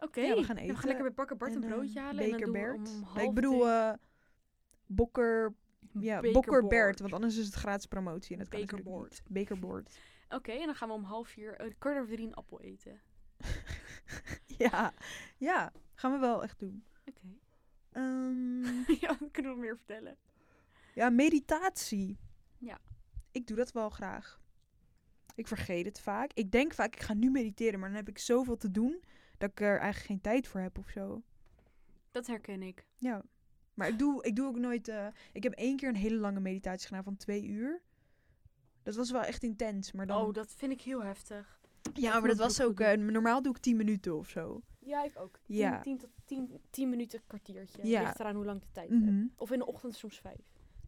[0.01, 0.77] Oké, Ja, we gaan we eten.
[0.77, 2.25] gaan lekker bij Bakker Bart een En, eh, broodje halen.
[2.25, 3.15] en dan doen we Baker om Bert.
[3.15, 3.93] Nee, ik bedoel eh
[4.87, 5.55] Bokker,
[5.99, 6.67] ja, Baker Bokker.
[6.67, 9.23] Bert, want anders is het gratis promotie en dat kan Baker niet.
[9.29, 9.99] Baker Bart.
[10.29, 13.01] Oké, en dan gaan we om half vier, uh, kwart over drie, een appel eten.
[14.59, 14.93] ja,
[15.37, 16.85] ja, gaan we wel echt doen.
[17.05, 17.39] Oké.
[17.93, 18.65] Ehm,
[19.05, 20.17] ja, kunnen we nog meer vertellen.
[20.95, 22.19] ja, meditatie.
[22.67, 22.79] Ja.
[23.33, 24.41] Ik doe dat wel graag.
[25.35, 26.31] Ik vergeet het vaak.
[26.35, 29.03] Ik denk vaak, ik ga nu mediteren, maar dan heb ik zoveel te doen
[29.39, 31.23] dat ik er eigenlijk geen tijd voor heb of zo.
[32.11, 32.87] Dat herken ik.
[32.97, 33.23] Ja.
[33.75, 34.89] Maar ik doe, ik doe ook nooit.
[34.89, 37.81] eh, ik heb één keer een hele lange meditatie gedaan van twee uur.
[38.83, 39.93] Dat was wel echt intens.
[39.93, 40.27] Maar dan.
[40.27, 41.61] Oh, dat vind ik heel heftig.
[41.95, 44.63] ja, maar dat was ook eh, normaal doe ik tien minuten of zo.
[44.79, 45.39] Ja, ik ook.
[45.47, 45.81] 10 Ja.
[45.83, 47.87] tot 10 10 minuten, kwartiertje.
[47.87, 48.01] Ja.
[48.03, 48.91] Ligt eraan hoe lang de tijd.
[48.91, 49.25] Mhm.
[49.37, 50.41] Of in de ochtend soms vijf.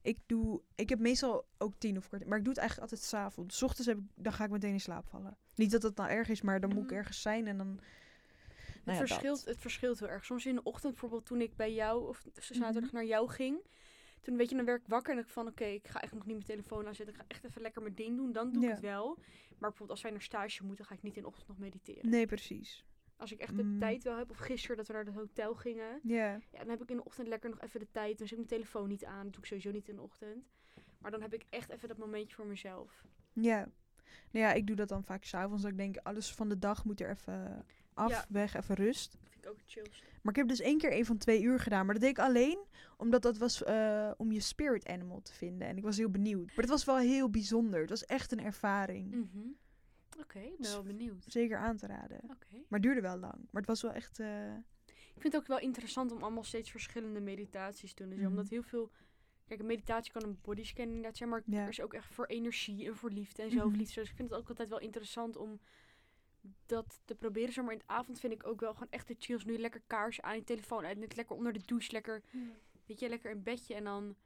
[0.03, 0.63] Ik doe.
[0.75, 2.29] Ik heb meestal ook tien of kwartier.
[2.29, 3.57] Maar ik doe het eigenlijk altijd s'avonds.
[3.57, 5.37] S ochtends heb ik, dan ga ik meteen in slaap vallen.
[5.55, 6.97] Niet dat dat nou erg is, maar dan moet ik Mm.
[6.97, 7.67] ergens zijn en dan.
[7.67, 9.49] Nou het, ja, verschilt, dat.
[9.55, 10.25] het verschilt heel erg.
[10.25, 12.55] Soms in de ochtend, bijvoorbeeld toen ik bij jou of Mhm.
[12.55, 13.59] zaterdag naar jou ging.
[14.21, 16.27] Toen weet je, dan werd ik wakker en ik van oké, ik ga echt nog
[16.27, 17.15] niet mijn telefoon aanzetten.
[17.15, 18.33] Ik ga echt even lekker mijn ding doen.
[18.33, 18.69] Dan doe Ja.
[18.69, 19.15] ik het wel.
[19.49, 22.11] Maar bijvoorbeeld als wij naar stage moeten, ga ik niet in de ochtend nog mediteren.
[22.11, 22.85] Nee, precies.
[23.19, 23.79] Als ik echt de Mm.
[23.79, 26.01] tijd wel heb, of gisteren dat we naar het hotel gingen.
[26.03, 26.33] Ja.
[26.51, 28.19] Ja, dan heb ik in de ochtend lekker nog even de tijd.
[28.19, 29.23] Dan zet ik mijn telefoon niet aan.
[29.25, 30.45] Dat doe ik sowieso niet in de ochtend.
[30.99, 33.05] Maar dan heb ik echt even dat momentje voor mezelf.
[33.33, 33.59] Ja.
[34.31, 35.63] Nou ja, ik doe dat dan vaak s'avonds.
[35.63, 38.25] Dat ik denk, alles van de dag moet er even af, Ja.
[38.29, 39.13] weg, even rust.
[39.13, 40.03] Dat vind ik ook het chillst.
[40.23, 41.85] Maar ik heb dus één keer een van twee uur gedaan.
[41.85, 42.59] Maar dat deed ik alleen
[42.97, 45.69] omdat dat was eh, om je spirit animal te vinden.
[45.69, 46.47] En ik was heel benieuwd.
[46.47, 47.81] Maar het was wel heel bijzonder.
[47.81, 49.11] Het was echt een ervaring.
[49.15, 49.47] Mhm.
[50.19, 51.25] Oké, ben wel benieuwd.
[51.29, 52.21] Zeker aan te raden.
[52.23, 52.53] Oké.
[52.53, 53.35] Maar het duurde wel lang.
[53.35, 54.19] Maar het was wel echt...
[54.21, 54.55] eh,
[55.15, 58.11] Ik vind het ook wel interessant om allemaal steeds verschillende meditaties te doen.
[58.11, 58.29] Dus Mhm.
[58.29, 58.91] Omdat heel veel...
[59.47, 61.29] Kijk, een meditatie kan een bodyscan inderdaad zijn.
[61.29, 61.63] Maar Ja.
[61.63, 63.57] er is ook echt voor energie en voor liefde en Mhm.
[63.57, 64.01] zelfliefde.
[64.01, 65.61] Dus ik vind het ook altijd wel interessant om
[66.67, 67.53] dat te proberen.
[67.53, 69.45] Zeg maar in de avond vind ik ook wel gewoon echt de chills.
[69.45, 70.99] Nu lekker kaars aan je telefoon uit.
[70.99, 71.93] Net lekker onder de douche.
[71.93, 72.23] Lekker,
[72.87, 73.75] weet je, lekker in bedje.
[73.75, 74.17] En dan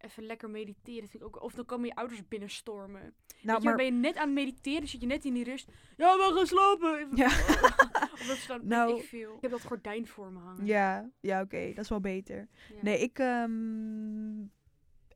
[0.00, 1.08] even lekker mediteren.
[1.08, 3.14] Vind ik ook, of dan komen je ouders binnenstormen.
[3.42, 3.76] nou, je, maar...
[3.76, 5.68] ben je net aan het mediteren, zit je net in die rust.
[5.96, 7.08] Ja, we gaan slapen.
[7.16, 7.26] Ja.
[8.12, 9.34] of dat Nou- ik veel.
[9.34, 10.66] Ik heb dat gordijn voor me hangen.
[10.66, 11.72] Ja, ja oké.
[11.74, 12.48] dat is wel beter.
[12.68, 12.82] Ja.
[12.82, 14.40] Nee, ik, ehm,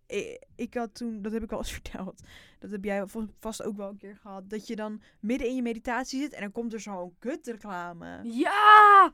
[0.06, 0.42] ik...
[0.56, 1.22] Ik had toen...
[1.22, 2.22] Dat heb ik al eens verteld.
[2.58, 3.04] Dat heb jij
[3.40, 4.50] vast ook wel een keer gehad.
[4.50, 6.32] Dat je dan midden in je meditatie zit...
[6.32, 8.20] En dan komt er zo'n kutreclame.
[8.22, 9.12] Ja!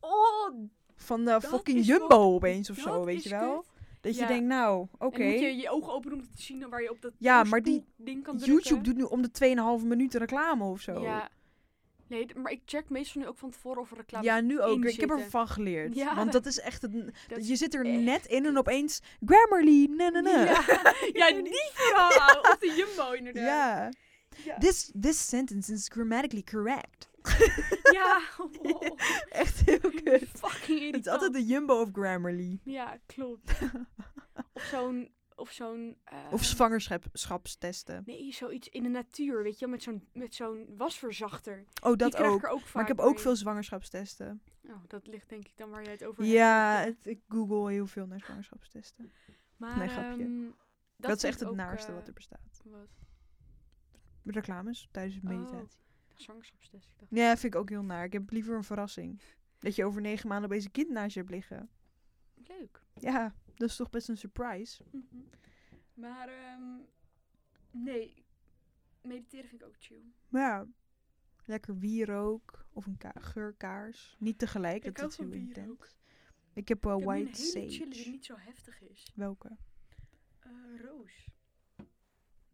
[0.00, 0.54] Oh,
[0.96, 3.56] Van de fucking Jumbo opeens of zo, weet je wel?
[3.60, 3.77] kut.
[4.00, 5.18] Dat je denkt, nou, oké.
[5.18, 7.44] Dan moet je je ogen open doen om te zien waar je op dat Ja,
[7.44, 8.54] maar die ding kan drukken.
[8.54, 11.00] YouTube doet nu om de 2,5 minuten reclame of zo.
[11.02, 11.28] Ja.
[12.08, 14.84] Nee, maar ik check meestal nu ook van tevoren of er reclame Ja, nu ook.
[14.84, 15.94] Ik heb ervan geleerd.
[15.94, 16.82] Ja, Want dat- is echt...
[16.82, 19.00] Een, dat je zit er echt net in en opeens...
[19.24, 20.32] Grammarly, nee, nee, nee.
[20.32, 20.62] Ja,
[21.12, 21.50] ja die.
[22.40, 23.44] Of de Jumbo inderdaad.
[23.44, 23.90] Ja.
[24.44, 24.58] Ja.
[24.58, 27.08] This, this sentence is grammatically correct.
[27.98, 28.20] Ja.
[28.38, 28.82] Oh,
[29.28, 30.28] Echt heel kut.
[30.28, 30.94] fucking irritant.
[30.94, 32.60] Het is altijd de Jumbo of Grammarly.
[32.64, 33.52] Ja, klopt.
[34.52, 35.16] of zo'n...
[35.34, 35.96] Of zo'n...
[36.04, 38.02] eh, Of zwangerschapstesten.
[38.06, 41.64] Nee, zoiets in de natuur, weet je wel, met zo'n met zo'n wasverzachter.
[41.82, 42.38] Oh, dat die ook.
[42.44, 44.42] ik ook vaak Maar ik heb ook veel zwangerschapstesten.
[44.68, 46.34] Oh, dat ligt denk ik dan waar jij het over hebt.
[46.34, 49.12] Ja, het, ik google heel veel naar zwangerschapstesten.
[49.56, 50.22] Maar, Nee, grapje.
[50.22, 50.50] ehm,
[50.96, 52.60] Dat, is echt het naarste eh, wat er bestaat.
[52.64, 52.88] Wat?
[54.24, 55.62] Reclames tijdens de Oh.
[56.22, 56.88] Zwangerschapstest.
[56.88, 58.04] Ik dacht, Ja, vind ik ook heel naar.
[58.04, 59.20] Ik heb liever een verrassing.
[59.58, 61.70] Dat je over negen maanden opeens een kind naast je hebt liggen.
[62.34, 62.82] leuk.
[62.94, 64.82] Ja, dat is toch best een surprise.
[64.90, 65.04] Mhm.
[65.94, 66.76] Maar, ehm,
[67.70, 68.24] nee.
[69.02, 70.02] Mediteren vind ik ook chill.
[70.28, 70.66] Maar ja,
[71.44, 74.16] lekker wierook of een ka- geurkaars.
[74.18, 75.96] Niet tegelijk, dat is heel intens.
[76.54, 78.10] Ik heb ik heb nu een white hele chille die sage.
[78.10, 79.12] niet zo heftig is.
[79.14, 79.56] Welke?
[80.40, 80.50] Eh,
[80.80, 81.28] roos.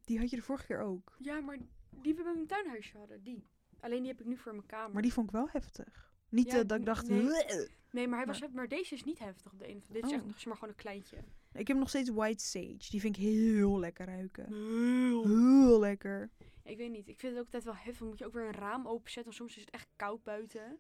[0.05, 1.17] Die had je de vorige keer ook.
[1.19, 1.59] Ja, maar
[1.91, 3.47] die we bij mijn tuinhuisje hadden, die.
[3.85, 4.93] Alleen die heb ik nu voor mijn kamer.
[4.93, 6.13] Maar die vond ik wel heftig.
[6.29, 7.09] Niet Ja, eh, dat ik dacht...
[7.09, 8.09] nee.
[8.09, 10.23] Maar, hij was, maar deze is niet heftig op de een of Dit is echt
[10.23, 10.27] Oh.
[10.29, 11.17] nog maar gewoon een kleintje.
[11.53, 12.91] Ik heb nog steeds white sage.
[12.91, 14.53] Die vind ik heel lekker ruiken.
[14.53, 15.27] Heel.
[15.27, 16.31] Heel lekker.
[16.65, 17.09] Ik weet niet.
[17.09, 17.99] Ik vind het ook altijd wel heftig.
[17.99, 19.25] Dan moet je ook weer een raam openzetten.
[19.25, 20.79] Want soms is het echt koud buiten.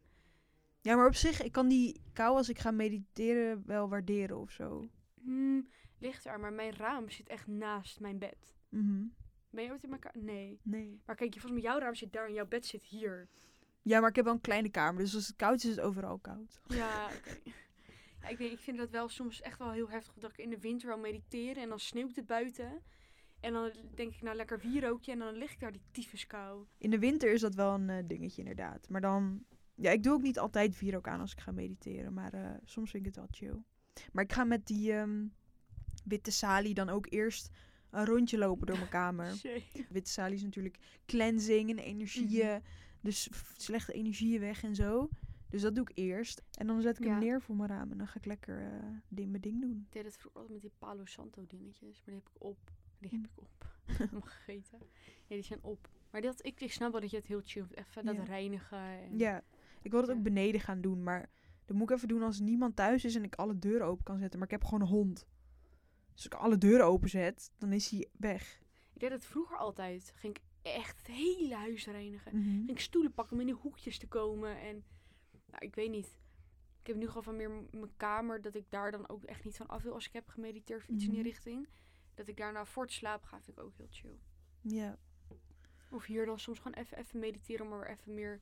[0.80, 4.50] Ja, maar op zich, ik kan die kou als ik ga mediteren wel waarderen of
[4.50, 4.88] zo.
[5.22, 6.40] Hmm, ligt er.
[6.40, 8.54] Maar mijn raam zit echt naast mijn bed.
[8.68, 9.04] Mhm.
[9.54, 10.22] Ben je ooit in mijn kamer?
[10.24, 10.60] Nee.
[10.62, 11.00] Nee.
[11.06, 13.28] Maar kijk, volgens mij jouw raam zit daar en jouw bed zit hier.
[13.82, 15.02] Ja, maar ik heb wel een kleine kamer.
[15.02, 16.60] Dus als het koud is, is het overal koud.
[16.66, 17.50] Ja, oké.
[18.24, 20.14] Ja, ik, weet, ik vind dat wel soms echt wel heel heftig.
[20.14, 22.82] Dat ik in de winter wil mediteren en dan sneeuwt het buiten.
[23.40, 25.12] En dan denk ik, nou lekker wierookje.
[25.12, 26.66] En dan lig ik daar die tyfuskou.
[26.78, 28.88] In de winter is dat wel een eh, dingetje inderdaad.
[28.88, 29.44] Maar dan...
[29.74, 32.12] Ja, ik doe ook niet altijd wierook aan als ik ga mediteren.
[32.12, 33.62] Maar eh, soms vind ik het wel chill.
[34.12, 35.26] Maar ik ga met die ehm,
[36.04, 37.50] witte salie dan ook eerst
[37.94, 39.40] een rondje lopen door mijn kamer.
[39.90, 42.62] Witte salie is natuurlijk cleansing en energieën.
[43.00, 45.08] Dus f- slechte energieën weg en zo.
[45.50, 46.42] Dus dat doe ik eerst.
[46.58, 47.10] En dan zet ik Ja.
[47.10, 47.90] hem neer voor mijn raam.
[47.90, 48.72] En dan ga ik lekker eh,
[49.08, 49.84] ding, mijn ding doen.
[49.86, 52.02] Ik deed het vroeger altijd met die Palo Santo dingetjes.
[52.04, 52.58] Maar die heb ik op.
[52.98, 53.16] Die Hm.
[53.16, 53.68] heb ik op.
[53.98, 54.78] Helemaal gegeten.
[55.26, 55.88] Ja, die zijn op.
[56.10, 57.66] Maar dat, ik, ik snap wel dat je het heel chill.
[57.74, 58.22] Even dat Ja.
[58.22, 58.78] reinigen.
[58.78, 59.18] En...
[59.18, 59.42] Ja,
[59.82, 61.02] ik wil het ook beneden gaan doen.
[61.02, 61.30] Maar
[61.64, 64.18] dat moet ik even doen als niemand thuis is en ik alle deuren open kan
[64.18, 64.38] zetten.
[64.38, 65.26] Maar ik heb gewoon een hond.
[66.14, 68.60] Dus als ik alle deuren openzet, dan is hij weg.
[68.94, 70.12] Ik deed het vroeger altijd.
[70.16, 72.36] Ging ik echt het hele huis reinigen.
[72.36, 72.48] Mhm.
[72.48, 74.60] Ging ik stoelen pakken om in de hoekjes te komen.
[74.60, 74.84] En
[75.46, 76.18] nou, ik weet niet.
[76.80, 78.42] Ik heb nu gewoon van meer mijn kamer.
[78.42, 80.88] Dat ik daar dan ook echt niet van af wil als ik heb gemediteerd of
[80.88, 81.28] iets in die Mhm.
[81.28, 81.68] richting.
[82.14, 84.18] Dat ik daarna voor het slapen ga, vind ik ook heel chill.
[84.60, 84.98] Ja.
[85.90, 88.40] Of hier dan soms gewoon even, even mediteren om er even meer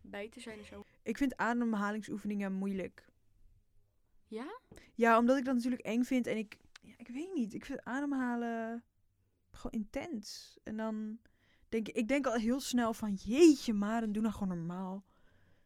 [0.00, 0.84] bij te zijn en zo.
[1.02, 3.08] Ik vind ademhalingsoefeningen moeilijk.
[4.26, 4.60] Ja?
[4.94, 6.26] Ja, omdat ik dat natuurlijk eng vind.
[6.26, 7.54] En ik, ja, ik weet niet.
[7.54, 8.84] Ik vind ademhalen
[9.50, 10.58] gewoon intens.
[10.62, 11.18] En dan
[11.68, 15.04] denk ik, ik denk al heel snel van, jeetje Maren, doe nou gewoon normaal.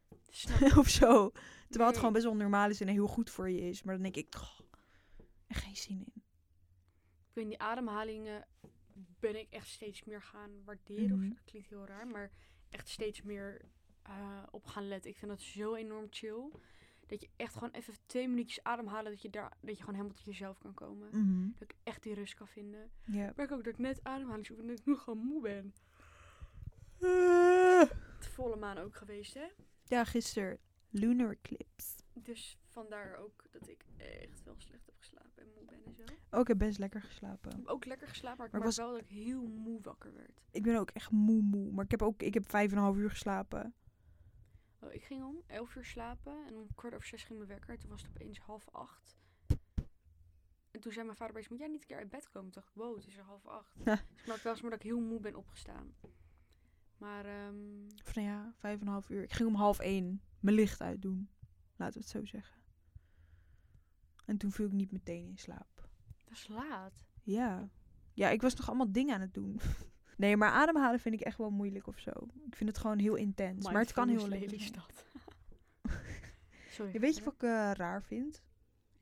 [0.78, 1.30] Of zo.
[1.68, 3.82] Terwijl het gewoon best wel normaal is en heel goed voor je is.
[3.82, 4.66] Maar dan denk ik, goh,
[5.48, 6.22] geen zin in.
[7.28, 8.46] Ik weet niet, die ademhalingen
[9.20, 11.28] ben ik echt steeds meer gaan waarderen.
[11.28, 12.30] Dat klinkt heel raar, maar
[12.70, 13.60] echt steeds meer
[14.02, 15.10] eh, op gaan letten.
[15.10, 16.50] Ik vind dat zo enorm chill.
[17.10, 19.10] Dat je echt gewoon even twee minuutjes ademhalen.
[19.12, 21.08] Dat je, daar, dat je gewoon helemaal tot jezelf kan komen.
[21.12, 21.48] Mhm.
[21.52, 22.90] Dat ik echt die rust kan vinden.
[23.04, 23.28] Ja.
[23.28, 24.58] Ik merk ook dat ik net ademhaling zoek.
[24.58, 25.74] En dat ik nu gewoon moe ben.
[28.18, 29.46] Het volle maan ook geweest, hè?
[29.84, 30.58] Ja, gisteren.
[30.90, 31.98] Lunar eclipse.
[32.14, 36.02] Dus vandaar ook dat ik echt wel slecht heb geslapen en moe ben en zo.
[36.02, 37.50] Ik Oh, ik heb best lekker geslapen.
[37.56, 40.40] heb ook lekker geslapen, maar ik Maar was- wel dat ik heel moe wakker werd.
[40.50, 41.72] Ik ben ook echt moe moe.
[41.72, 43.74] Maar ik heb ook ik heb vijf en een half uur geslapen.
[44.80, 47.78] Oh, ik ging om 11 uur slapen en om kwart over zes ging mijn wekker.
[47.78, 49.18] Toen was het opeens half acht.
[50.70, 52.50] En toen zei mijn vader opeens, moet jij niet een keer uit bed komen?
[52.50, 53.74] Toen dacht ik, wow, het is er half acht.
[53.84, 53.94] Ja.
[53.94, 55.94] dus ik merk wel eens maar dat ik heel moe ben opgestaan.
[56.98, 57.24] Maar
[58.04, 59.22] Of nou ja, vijf en een half uur.
[59.22, 61.30] Ik ging om half één mijn licht uitdoen.
[61.76, 62.60] Laten we het zo zeggen.
[64.24, 65.88] En toen viel ik niet meteen in slaap.
[66.24, 67.04] dat is laat.
[67.22, 67.68] Ja.
[68.14, 69.60] Ja, ik was nog allemaal dingen aan het doen.
[70.20, 72.10] Nee, maar ademhalen vind ik echt wel moeilijk of zo.
[72.46, 73.70] Ik vind het gewoon heel intens.
[73.70, 74.72] Maar het kan heel leuk zijn.
[76.70, 76.92] Sorry.
[76.92, 78.42] Ja, weet je wat ik eh, raar vind?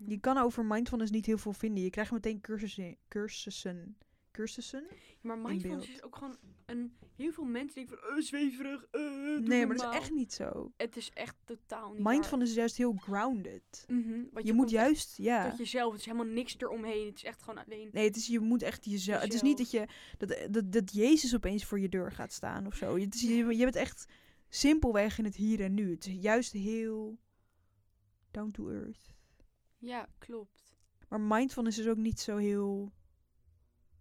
[0.07, 1.83] Je kan over mindfulness niet heel veel vinden.
[1.83, 2.96] Je krijgt meteen cursussen.
[3.09, 3.96] Cursussen.
[4.38, 4.87] Cursussen?
[5.20, 6.96] Maar in mindfulness is ook gewoon een...
[7.16, 9.01] Heel veel mensen denken van, uh, zweverig, eh,
[9.38, 10.72] Nee, maar dat is echt niet zo.
[10.77, 12.05] Het is echt totaal niet.
[12.05, 13.85] Mindfulness is juist heel grounded.
[13.88, 15.48] Mhm, want Je moet juist, ja.
[15.48, 15.90] Tot jezelf.
[15.90, 17.07] Het is helemaal niks eromheen.
[17.07, 17.88] Het is echt gewoon alleen...
[17.92, 19.22] Nee, het is, je moet echt jezelf.
[19.22, 19.87] Het is niet dat, je,
[20.18, 22.96] dat, dat, dat Jezus opeens voor je deur gaat staan of zo.
[22.96, 24.07] Het is, je, je bent echt
[24.48, 25.90] simpelweg in het hier en nu.
[25.90, 27.18] Het is juist heel
[28.31, 29.14] down to earth.
[29.79, 30.77] Ja, klopt.
[31.09, 32.92] Maar mindfulness is ook niet zo heel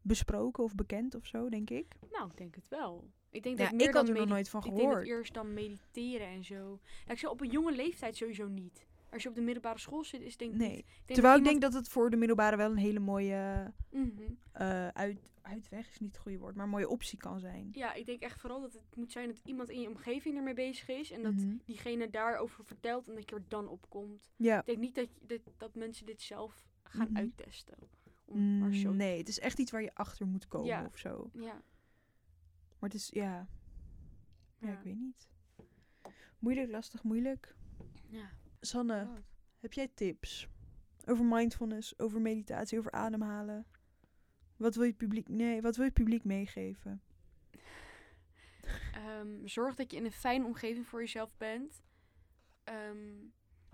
[0.07, 1.85] besproken of bekend of zo, denk ik.
[2.11, 3.09] Nou, ik denk het wel.
[3.29, 4.97] Ik denk Ja, dat meer ik had er nog nooit van Ik denk gehoord.
[4.99, 6.79] dat eerst dan mediteren en zo.
[7.05, 8.85] Ja, ik zou op een jonge leeftijd sowieso niet.
[9.11, 10.69] Als je op de middelbare school zit, is denk ik Nee.
[10.69, 10.77] niet.
[10.79, 14.09] Ik denk Terwijl ik denk dat het voor de middelbare wel een hele mooie Mhm.
[14.51, 17.69] eh, uit, uitweg is niet het goede woord, maar een mooie optie kan zijn.
[17.71, 20.53] Ja, ik denk echt vooral dat het moet zijn dat iemand in je omgeving ermee
[20.53, 21.11] bezig is.
[21.11, 21.55] En dat Mhm.
[21.65, 24.29] diegene daarover vertelt en dat je er dan op komt.
[24.35, 24.59] Ja.
[24.59, 27.17] Ik denk niet dat, dat, dat mensen dit zelf gaan Mhm.
[27.17, 27.77] uittesten.
[28.27, 30.85] Om maar nee, het is echt iets waar je achter moet komen Ja.
[30.85, 31.29] of zo.
[31.33, 31.61] Ja.
[32.79, 33.47] Maar het is, ja,
[34.59, 34.77] ja, Ja.
[34.77, 35.27] ik weet niet.
[36.39, 37.55] Moeilijk, lastig, moeilijk.
[38.09, 38.29] ja.
[38.59, 39.07] Sanne,
[39.59, 40.47] heb jij tips
[41.05, 43.65] over mindfulness, over meditatie, over ademhalen?
[44.57, 47.01] Wat wil je het publiek, nee, wat wil je het publiek meegeven?
[48.93, 51.81] Ehm, zorg dat je in een fijne omgeving voor jezelf bent.
[52.63, 53.15] Ehm,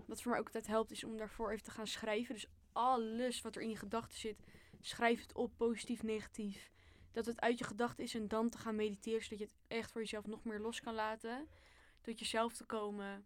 [0.06, 2.34] wat voor mij ook altijd helpt, is om daarvoor even te gaan schrijven.
[2.34, 4.42] Dus alles wat er in je gedachten zit,
[4.80, 6.70] schrijf het op, positief, negatief.
[7.12, 9.92] Dat het uit je gedachten is en dan te gaan mediteren, zodat je het echt
[9.92, 11.48] voor jezelf nog meer los kan laten.
[12.00, 13.24] Tot jezelf te komen.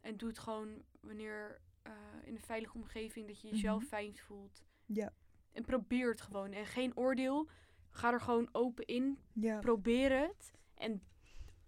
[0.00, 1.92] En doe het gewoon wanneer eh,
[2.24, 3.88] in een veilige omgeving dat je jezelf Mhm.
[3.88, 4.62] fijn voelt.
[4.86, 5.12] Ja.
[5.52, 6.52] En probeer het gewoon.
[6.52, 7.48] En geen oordeel.
[7.90, 9.58] Ga er gewoon open in Ja.
[9.58, 11.02] probeer het en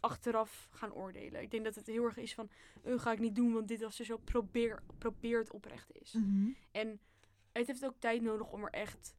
[0.04, 1.42] achteraf gaan oordelen.
[1.42, 2.48] Ik denk dat het heel erg is van,
[2.84, 4.16] uh, ga ik niet doen, want dit was dus zo.
[4.16, 6.12] Probeer, probeer het oprecht is.
[6.12, 6.50] Mhm.
[6.72, 7.00] En
[7.52, 9.16] het heeft ook tijd nodig om er echt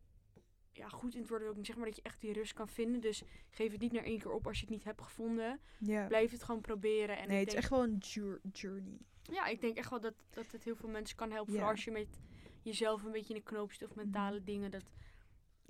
[0.72, 1.50] ja, goed in te worden.
[1.50, 3.02] Ook niet zeg maar dat je echt die rust kan vinden.
[3.02, 5.60] Dus geef het niet naar één keer op als je het niet hebt gevonden.
[6.08, 7.18] Blijf het gewoon proberen.
[7.18, 8.98] En nee, het is echt wel een jour- journey.
[9.22, 11.54] Ja, ik denk echt wel dat, dat het heel veel mensen kan helpen.
[11.68, 12.20] Als je met
[12.62, 14.72] jezelf een beetje in de knoop zit of mentale dingen.
[14.72, 14.84] Dat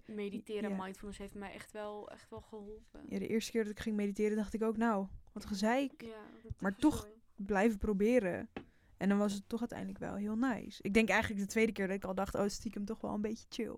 [0.05, 0.83] mediteren Ja.
[0.83, 3.01] mindfulness heeft mij echt wel, echt wel geholpen.
[3.09, 6.01] Ja, de eerste keer dat ik ging mediteren dacht ik ook, nou, wat gezeik.
[6.03, 6.21] Ja,
[6.59, 7.07] Maar toch-.
[7.35, 8.49] Blijven proberen.
[8.97, 10.83] En dan was het toch uiteindelijk wel heel nice.
[10.83, 13.21] Ik denk eigenlijk de tweede keer dat ik al dacht, oh, stiekem toch wel een
[13.21, 13.75] beetje chill.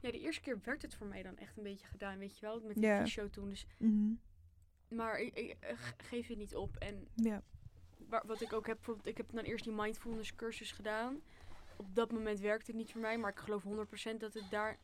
[0.00, 2.46] Ja, de eerste keer werd het voor mij dan echt een beetje gedaan, weet je
[2.46, 3.48] wel, met die show toen.
[3.48, 4.12] Dus, Mhm.
[4.88, 6.76] maar ik, ik, eh, ge- geef je niet op.
[6.76, 7.42] En Ja.
[8.08, 11.20] waar, wat ik ook heb, bijvoorbeeld, ik heb dan eerst die mindfulness cursus gedaan.
[11.76, 14.78] Op dat moment werkte het niet voor mij, maar ik geloof 100% dat het, daar,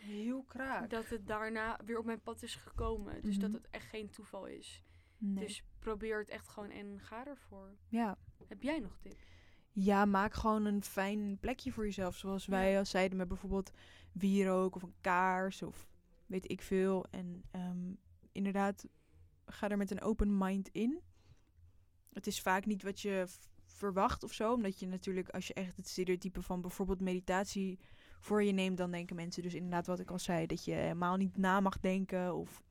[0.00, 0.90] Heel kraak.
[0.90, 3.22] dat het daarna weer op mijn pad is gekomen.
[3.22, 3.58] Dus dat Mhm.
[3.58, 4.82] het echt geen toeval is.
[5.18, 5.44] Nee.
[5.44, 7.76] Dus probeer het echt gewoon en ga ervoor.
[7.88, 8.18] ja.
[8.48, 9.24] Heb jij nog tips?
[9.72, 12.16] ja, maak gewoon een fijn plekje voor jezelf.
[12.16, 13.70] Zoals wij al zeiden met bijvoorbeeld
[14.12, 15.88] wierook of een kaars of
[16.26, 17.06] weet ik veel.
[17.10, 17.92] En ehm,
[18.32, 18.86] inderdaad,
[19.46, 21.00] ga er met een open mind in.
[22.12, 23.26] Het is vaak niet wat je
[23.64, 24.52] verwacht of zo.
[24.52, 27.78] Omdat je natuurlijk, als je echt het stereotype van bijvoorbeeld meditatie
[28.20, 30.46] voor je neemt, dan denken mensen dus inderdaad wat ik al zei.
[30.46, 32.62] Dat je helemaal niet na mag denken of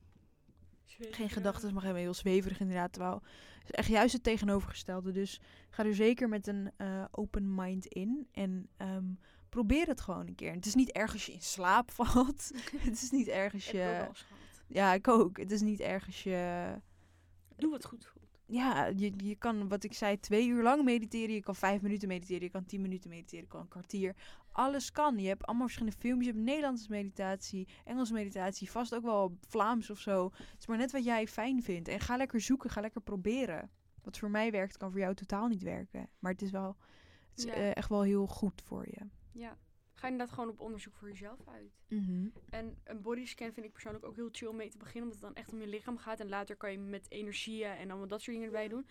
[1.10, 2.02] geen gedachten mag hebben.
[2.02, 2.92] Heel zweverig inderdaad.
[2.92, 3.22] Terwijl
[3.58, 5.12] het is echt juist het tegenovergestelde.
[5.12, 5.40] Dus
[5.70, 8.28] ga er zeker met een eh, open mind in.
[8.32, 9.04] En ehm,
[9.48, 10.52] probeer het gewoon een keer.
[10.52, 12.50] Het is niet erg als je in slaap valt.
[12.76, 14.06] het is niet erg als je...
[14.66, 15.38] Ja, ik ook.
[15.38, 16.72] Het is niet erg als je...
[17.56, 18.40] Doe wat goed voelt.
[18.46, 21.34] ja, je, je kan, wat ik zei, twee uur lang mediteren.
[21.34, 22.42] Je kan vijf minuten mediteren.
[22.42, 23.44] Je kan tien minuten mediteren.
[23.44, 24.14] Je kan een kwartier.
[24.52, 25.18] Alles kan.
[25.18, 26.26] Je hebt allemaal verschillende filmpjes.
[26.26, 28.70] Je hebt Nederlandse meditatie, Engelse meditatie.
[28.70, 30.30] Vast ook wel Vlaams of zo.
[30.36, 31.88] Het is maar net wat jij fijn vindt.
[31.88, 32.70] En ga lekker zoeken.
[32.70, 33.70] Ga lekker proberen.
[34.02, 36.08] Wat voor mij werkt, kan voor jou totaal niet werken.
[36.18, 36.76] Maar het is wel
[37.30, 37.52] het is, Ja.
[37.52, 39.06] eh, echt wel heel goed voor je.
[39.32, 39.58] Ja.
[39.94, 41.78] Ga inderdaad gewoon op onderzoek voor jezelf uit.
[41.88, 42.28] Mhm.
[42.50, 45.02] En een bodyscan vind ik persoonlijk ook heel chill om mee te beginnen.
[45.02, 46.20] Omdat het dan echt om je lichaam gaat.
[46.20, 48.86] En later kan je met energieën en allemaal dat soort dingen erbij doen.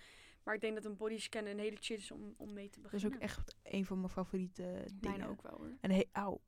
[0.49, 2.93] Maar ik denk dat een bodyscan een hele chill is om, om mee te Dat
[2.93, 3.17] is beginnen.
[3.17, 5.17] ook echt een van mijn favoriete dingen.
[5.17, 5.71] Mijne ook wel hoor.
[5.81, 6.41] En auw,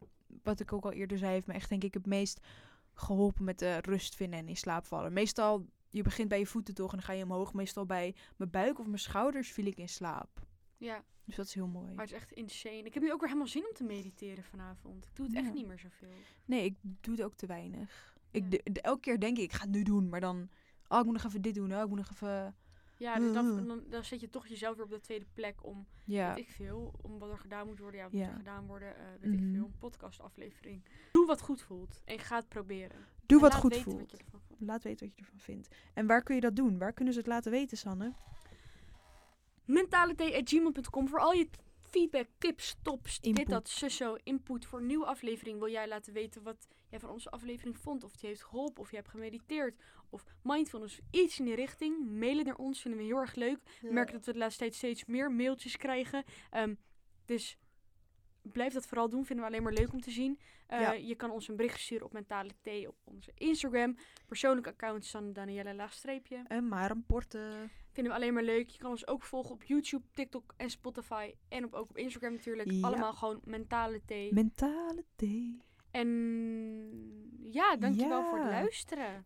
[0.44, 2.40] wat ik ook al eerder zei, heeft me echt denk ik het meest
[2.94, 5.14] geholpen met de rust vinden en in slaap vallen.
[5.14, 7.54] Meestal, je begint bij je voeten toch en dan ga je omhoog.
[7.54, 10.30] Meestal bij mijn buik of mijn schouders viel ik in slaap.
[10.78, 11.94] Ja, Dus dat is heel mooi.
[11.94, 12.84] maar het is echt insane.
[12.84, 15.06] Ik heb nu ook weer helemaal zin om te mediteren vanavond.
[15.06, 15.42] Ik doe het Ja.
[15.42, 16.14] echt niet meer zoveel.
[16.46, 18.18] Nee, ik doe het ook te weinig.
[18.32, 18.82] Ik, Ja.
[18.82, 20.50] elke keer denk ik, ik ga het nu doen, maar dan...
[20.88, 22.56] Oh, ik moet nog even dit doen, oh, ik moet nog even...
[23.02, 23.68] Ja, dus dan, Mm.
[23.68, 26.50] dan, dan zet je toch jezelf weer op de tweede plek om, Ja, weet ik
[26.52, 28.00] veel, om wat er gedaan moet worden.
[28.00, 28.28] Ja, wat Ja.
[28.30, 29.52] er gedaan worden, eh, weet ik Mhm.
[29.54, 30.84] veel, een podcastaflevering.
[31.12, 33.06] Doe wat goed voelt en ga het proberen.
[33.26, 34.12] doe En wat goed voelt.
[34.32, 34.42] Wat.
[34.58, 35.76] Laat weten wat je ervan vindt.
[35.94, 36.78] En waar kun je dat doen?
[36.78, 38.14] Waar kunnen ze het laten weten, Sanne?
[39.66, 41.50] Mentaliteit.gmail.com voor al je
[41.92, 43.50] feedback, tips, tops, dit, Input.
[43.50, 45.60] dat, zo, input voor een nieuwe aflevering.
[45.60, 48.04] Wil jij laten weten wat jij van onze aflevering vond?
[48.04, 52.06] Of het je heeft geholpen, of je hebt gemediteerd, of mindfulness, iets in die richting.
[52.20, 53.60] Mail het naar ons, vinden we heel erg leuk.
[53.82, 56.24] We merken dat we de laatste tijd steeds meer mailtjes krijgen.
[56.50, 56.76] Ehm,
[57.26, 57.58] dus
[58.42, 60.40] blijf dat vooral doen, vinden we alleen maar leuk om te zien.
[60.68, 60.92] Eh, Ja.
[60.92, 63.98] Je kan ons een bericht sturen op Mentale Thee op onze Instagram.
[64.28, 66.44] Persoonlijke account Sanne Danielle laagstreepje.
[66.48, 67.70] En maar een porte.
[67.92, 68.70] Vinden we alleen maar leuk.
[68.70, 71.34] Je kan ons ook volgen op YouTube, TikTok en Spotify.
[71.48, 72.72] En op, ook op Instagram natuurlijk.
[72.72, 72.88] Ja.
[72.88, 74.34] Allemaal gewoon Mentale Thee.
[74.34, 75.58] Mentale thee.
[75.92, 76.08] en
[77.52, 78.52] ja, dankjewel voor het Ja.
[78.62, 79.26] luisteren.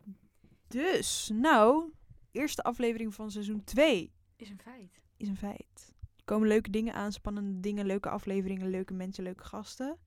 [0.68, 1.91] Dus, nou,
[2.32, 5.01] eerste aflevering van seizoen 2 Is een feit.
[5.18, 5.93] is een feit.
[6.18, 9.97] Er komen leuke dingen aan, spannende dingen, leuke afleveringen, leuke mensen, leuke gasten.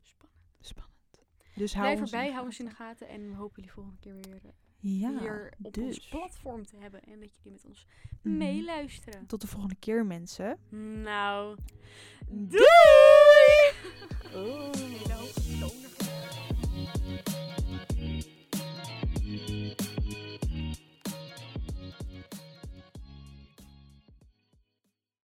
[0.00, 0.40] Spannend.
[0.60, 0.94] Spannend.
[1.54, 3.08] Dus hou Blijf ons erbij, hou ons in de gaten.
[3.08, 4.50] En we hopen jullie volgende keer weer eh,
[4.80, 5.84] Ja, hier op dus.
[5.84, 7.02] ons platform te hebben.
[7.02, 7.86] En dat jullie met ons
[8.22, 8.36] Mhm.
[8.36, 9.26] meeluisteren.
[9.26, 10.58] Tot de volgende keer, mensen.
[11.02, 11.56] Nou,
[12.28, 12.60] Doei!
[14.32, 14.72] Toon
[15.82, 16.08] ervan.